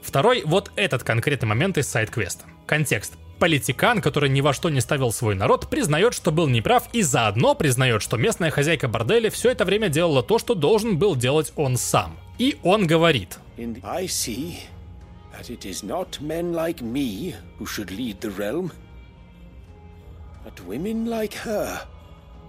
Второй, 0.00 0.42
вот 0.46 0.72
этот 0.74 1.02
конкретный 1.02 1.48
момент 1.48 1.76
из 1.76 1.86
сайт-квеста. 1.86 2.46
Контекст. 2.64 3.12
Политикан, 3.38 4.00
который 4.00 4.30
ни 4.30 4.40
во 4.40 4.54
что 4.54 4.70
не 4.70 4.80
ставил 4.80 5.12
свой 5.12 5.34
народ, 5.34 5.68
признает, 5.68 6.14
что 6.14 6.30
был 6.30 6.48
неправ 6.48 6.88
и 6.94 7.02
заодно 7.02 7.54
признает, 7.54 8.00
что 8.00 8.16
местная 8.16 8.50
хозяйка 8.50 8.88
борделя 8.88 9.28
все 9.28 9.50
это 9.50 9.66
время 9.66 9.90
делала 9.90 10.22
то, 10.22 10.38
что 10.38 10.54
должен 10.54 10.96
был 10.96 11.14
делать 11.14 11.52
он 11.56 11.76
сам. 11.76 12.16
И 12.38 12.56
он 12.62 12.86
говорит. 12.86 13.38
I 13.58 14.06
see 14.06 14.54
that 15.36 15.50
it 15.50 15.64
is 15.64 15.82
not 15.82 16.20
men 16.20 16.52
like 16.52 16.80
me 16.82 17.34
who 17.58 17.66
should 17.66 17.90
lead 17.90 18.20
the 18.20 18.30
realm, 18.30 18.70
but 20.44 20.54
women 20.66 21.06
like 21.06 21.34
her. 21.44 21.80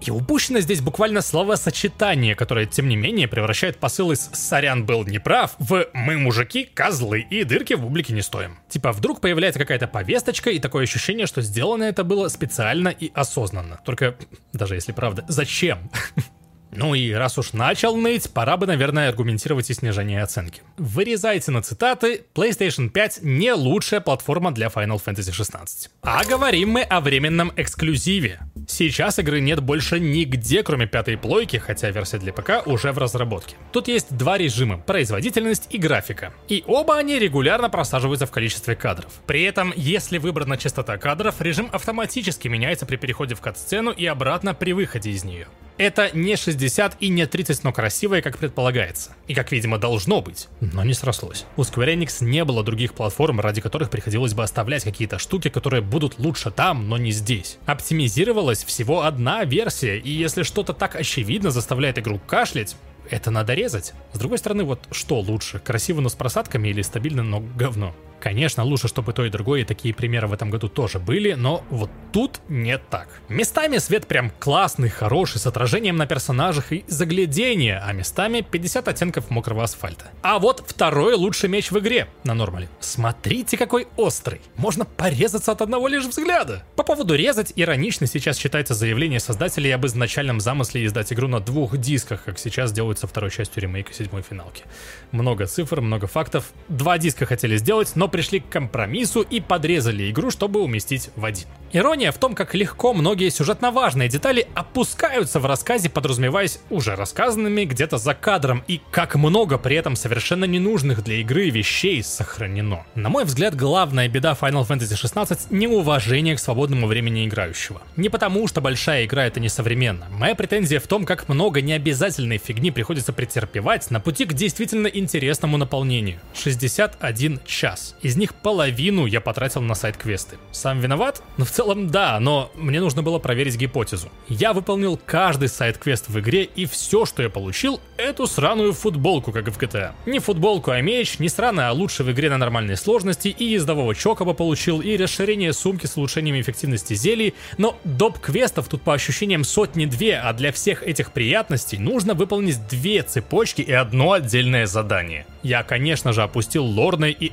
И 0.02 0.12
упущено 0.12 0.60
здесь 0.60 0.82
буквально 0.82 1.22
словосочетание, 1.22 2.36
которое, 2.36 2.66
тем 2.66 2.90
не 2.90 2.98
менее, 2.98 3.28
превращает 3.28 3.78
посыл 3.78 4.12
из 4.12 4.30
«сорян, 4.34 4.86
был 4.86 5.06
неправ» 5.06 5.56
в 5.58 5.88
«мы, 5.94 6.18
мужики, 6.18 6.70
козлы, 6.72 7.22
и 7.22 7.44
дырки 7.44 7.74
в 7.74 7.82
бублике 7.82 8.14
не 8.14 8.22
стоим». 8.22 8.60
Типа, 8.70 8.92
вдруг 8.92 9.22
появляется 9.22 9.60
какая-то 9.60 9.88
повесточка, 9.88 10.50
и 10.52 10.60
такое 10.60 10.84
ощущение, 10.84 11.26
что 11.26 11.42
сделано 11.42 11.86
это 11.86 12.04
было 12.04 12.28
специально 12.28 12.90
и 12.90 13.10
осознанно. 13.16 13.80
Только, 13.86 14.16
даже 14.54 14.76
если 14.76 14.92
правда, 14.92 15.24
зачем? 15.28 15.90
Ну 16.76 16.94
и 16.94 17.12
раз 17.14 17.38
уж 17.38 17.54
начал 17.54 17.96
ныть, 17.96 18.30
пора 18.32 18.58
бы, 18.58 18.68
наверное, 18.68 19.10
аргументировать 19.10 19.70
и 19.70 19.74
снижение 19.74 20.22
оценки. 20.22 20.62
Вырезайте 20.78 21.52
на 21.52 21.62
цитаты, 21.62 22.24
PlayStation 22.34 22.90
5 22.90 23.20
не 23.24 23.54
лучшая 23.54 24.02
платформа 24.02 24.52
для 24.52 24.68
Final 24.68 25.02
Fantasy 25.04 25.32
16. 25.32 25.90
А 26.02 26.26
говорим 26.26 26.72
мы 26.72 26.82
о 26.82 27.00
временном 27.00 27.54
эксклюзиве. 27.56 28.40
Сейчас 28.68 29.20
игры 29.20 29.40
нет 29.40 29.62
больше 29.62 30.00
нигде, 30.00 30.64
кроме 30.64 30.86
пятой 30.86 31.18
плойки, 31.18 31.58
хотя 31.58 31.92
версия 31.92 32.18
для 32.18 32.34
ПК 32.34 32.66
уже 32.66 32.92
в 32.92 32.98
разработке. 32.98 33.56
Тут 33.72 33.88
есть 33.88 34.16
два 34.16 34.38
режима— 34.38 34.78
производительность 34.86 35.68
и 35.70 35.78
графика. 35.78 36.34
И 36.50 36.64
оба 36.68 36.98
они 36.98 37.20
регулярно 37.20 37.70
просаживаются 37.70 38.26
в 38.26 38.32
количестве 38.32 38.76
кадров. 38.76 39.12
При 39.28 39.44
этом, 39.44 39.72
если 39.76 40.18
выбрана 40.18 40.58
частота 40.58 40.98
кадров, 40.98 41.40
режим 41.40 41.70
автоматически 41.72 42.48
меняется 42.48 42.86
при 42.86 42.98
переходе 42.98 43.36
в 43.36 43.42
кат-сцену 43.42 43.92
и 43.92 44.06
обратно 44.06 44.54
при 44.54 44.74
выходе 44.74 45.12
из 45.12 45.24
нее. 45.24 45.48
Это 45.78 46.10
не 46.14 46.38
60 46.38 46.65
и 47.00 47.10
не 47.10 47.26
30, 47.26 47.64
но 47.64 47.72
красивое, 47.72 48.22
как 48.22 48.38
предполагается. 48.38 49.16
И 49.28 49.34
как, 49.34 49.52
видимо, 49.52 49.78
должно 49.78 50.22
быть. 50.22 50.48
Но 50.60 50.84
не 50.84 50.94
срослось. 50.94 51.46
У 51.58 51.62
Square 51.62 51.96
Enix 51.96 52.24
не 52.24 52.44
было 52.44 52.64
других 52.64 52.94
платформ, 52.94 53.40
ради 53.40 53.62
которых 53.62 53.90
приходилось 53.90 54.34
бы 54.34 54.44
оставлять 54.44 54.84
какие-то 54.84 55.20
штуки, 55.20 55.50
которые 55.50 55.82
будут 55.82 56.20
лучше 56.20 56.52
там, 56.52 56.90
но 56.90 56.98
не 56.98 57.12
здесь. 57.12 57.58
Оптимизировалась 57.66 58.64
всего 58.64 59.04
одна 59.04 59.44
версия, 59.44 59.98
и 59.98 60.10
если 60.10 60.44
что-то 60.44 60.74
так 60.74 60.96
очевидно 60.96 61.52
заставляет 61.52 62.00
игру 62.00 62.20
кашлять, 62.26 62.76
это 63.10 63.32
надо 63.32 63.54
резать. 63.54 63.94
С 64.14 64.20
другой 64.20 64.38
стороны, 64.38 64.64
вот 64.64 64.88
что 64.92 65.20
лучше, 65.20 65.60
красиво, 65.60 66.02
но 66.02 66.10
с 66.10 66.16
просадками 66.16 66.70
или 66.70 66.82
стабильно, 66.82 67.24
но 67.24 67.40
говно? 67.40 67.96
Конечно, 68.20 68.64
лучше, 68.64 68.88
чтобы 68.88 69.14
то 69.14 69.24
и 69.26 69.30
другое, 69.30 69.62
и 69.62 69.64
такие 69.66 69.94
примеры 69.94 70.28
в 70.28 70.34
этом 70.34 70.50
году 70.50 70.68
тоже 70.68 71.00
были, 71.00 71.34
но 71.34 71.64
вот 71.70 71.90
тут 72.12 72.40
не 72.50 72.78
так. 72.78 73.08
Местами 73.30 73.78
свет 73.78 74.08
прям 74.08 74.32
классный, 74.40 74.90
хороший, 74.90 75.40
с 75.40 75.46
отражением 75.46 75.98
на 75.98 76.08
персонажах 76.08 76.72
и 76.72 76.84
заглядение, 76.88 77.82
а 77.86 77.92
местами 77.94 78.42
50 78.42 78.88
оттенков 78.88 79.30
мокрого 79.30 79.64
асфальта. 79.64 80.06
А 80.22 80.40
вот 80.40 80.64
второй 80.66 81.14
лучший 81.14 81.50
меч 81.50 81.72
в 81.72 81.80
игре 81.80 82.08
на 82.24 82.34
нормале. 82.34 82.70
Смотрите, 82.80 83.58
какой 83.58 83.88
острый. 83.96 84.42
Можно 84.56 84.86
порезаться 84.86 85.52
от 85.52 85.62
одного 85.62 85.88
лишь 85.88 86.06
взгляда. 86.06 86.64
По 86.76 86.84
поводу 86.84 87.16
резать, 87.16 87.54
иронично 87.56 88.08
сейчас 88.08 88.38
считается 88.38 88.74
заявление 88.74 89.20
создателей 89.20 89.72
об 89.72 89.86
изначальном 89.86 90.40
замысле 90.40 90.86
издать 90.86 91.14
игру 91.14 91.28
на 91.28 91.40
двух 91.40 91.78
дисках, 91.78 92.24
как 92.24 92.40
сейчас 92.40 92.72
делают 92.72 92.98
со 92.98 93.08
второй 93.08 93.30
частью 93.30 93.64
ремейка 93.64 93.94
седьмой 93.94 94.24
финалки. 94.24 94.64
Много 95.12 95.46
цифр, 95.46 95.82
много 95.82 96.08
фактов. 96.08 96.52
Два 96.70 96.98
диска 96.98 97.26
хотели 97.26 97.58
сделать, 97.58 97.92
но 97.96 98.05
пришли 98.08 98.40
к 98.40 98.50
компромиссу 98.50 99.22
и 99.22 99.40
подрезали 99.40 100.10
игру, 100.12 100.32
чтобы 100.32 100.62
уместить 100.62 101.10
в 101.16 101.26
один. 101.26 101.48
Ирония 101.72 102.14
в 102.14 102.18
том, 102.18 102.36
как 102.36 102.56
легко 102.56 102.94
многие 102.94 103.30
сюжетно 103.30 103.70
важные 103.70 104.08
детали 104.08 104.48
опускаются 104.54 105.42
в 105.42 105.46
рассказе, 105.46 105.90
подразумеваясь 105.90 106.60
уже 106.70 106.96
рассказанными 106.96 107.66
где-то 107.66 107.98
за 107.98 108.14
кадром, 108.14 108.64
и 108.68 108.80
как 108.92 109.16
много 109.16 109.58
при 109.58 109.76
этом 109.76 109.98
совершенно 109.98 110.46
ненужных 110.46 111.04
для 111.04 111.18
игры 111.18 111.50
вещей 111.50 112.02
сохранено. 112.02 112.86
На 112.96 113.10
мой 113.10 113.26
взгляд, 113.26 113.56
главная 113.56 114.08
беда 114.08 114.38
Final 114.40 114.66
Fantasy 114.66 114.96
16— 114.96 115.48
неуважение 115.52 116.38
к 116.38 116.40
свободному 116.40 116.88
времени 116.88 117.26
играющего. 117.28 117.82
Не 117.98 118.08
потому, 118.08 118.48
что 118.48 118.62
большая 118.62 119.06
игра— 119.06 119.26
это 119.28 119.42
несовременно. 119.42 120.08
Моя 120.12 120.36
претензия 120.36 120.80
в 120.80 120.88
том, 120.88 121.04
как 121.04 121.28
много 121.28 121.62
необязательной 121.62 122.38
фигни 122.38 122.72
приходится 122.72 123.12
претерпевать 123.12 123.92
на 123.92 124.00
пути 124.00 124.24
к 124.24 124.34
действительно 124.34 124.88
интересному 124.88 125.58
наполнению. 125.58 126.20
61 126.36 127.42
час. 127.46 127.95
Из 128.02 128.16
них 128.18 128.36
половину 128.36 129.06
я 129.06 129.22
потратил 129.22 129.62
на 129.62 129.76
сайт-квесты. 129.76 130.38
Сам 130.52 130.80
виноват? 130.80 131.22
Но 131.38 131.46
в 131.46 131.52
целом 131.52 131.90
да, 131.90 132.20
но 132.20 132.52
мне 132.56 132.80
нужно 132.80 133.02
было 133.02 133.20
проверить 133.20 133.58
гипотезу. 133.58 134.10
Я 134.28 134.54
выполнил 134.54 135.00
каждый 135.04 135.50
сайт-квест 135.50 136.10
в 136.10 136.20
игре, 136.20 136.44
и 136.44 136.66
все, 136.66 137.06
что 137.06 137.24
я 137.24 137.30
получил, 137.30 137.80
эту 137.98 138.28
сраную 138.28 138.74
футболку, 138.74 139.32
как 139.32 139.48
в 139.48 139.58
GTA. 139.58 139.94
Не 140.06 140.20
футболку, 140.20 140.72
а 140.72 140.82
меч, 140.82 141.20
не 141.20 141.30
сраная, 141.30 141.70
а 141.70 141.74
лучше 141.74 142.04
в 142.04 142.12
игре 142.12 142.30
на 142.30 142.38
нормальной 142.38 142.78
сложности, 142.78 143.30
и 143.30 143.46
ездового 143.46 143.96
чокоба 143.96 144.34
получил, 144.34 144.82
и 144.82 144.98
расширение 144.98 145.54
сумки 145.54 145.86
с 145.86 145.98
улучшением 145.98 146.40
эффективности 146.40 146.94
зелий, 146.94 147.34
но 147.58 147.78
доп. 147.84 148.20
квестов 148.20 148.68
тут 148.68 148.82
по 148.82 148.94
ощущениям 148.94 149.44
сотни-две, 149.44 150.18
а 150.18 150.34
для 150.34 150.52
всех 150.52 150.84
этих 150.84 151.12
приятностей 151.12 151.78
нужно 151.78 152.14
выполнить 152.14 152.68
две 152.68 153.02
цепочки 153.04 153.62
и 153.62 153.72
одно 153.72 154.14
отдельное 154.14 154.66
задание. 154.66 155.26
Я, 155.44 155.64
конечно 155.64 156.12
же, 156.12 156.24
опустил 156.24 156.66
лорное 156.66 157.12
и 157.12 157.32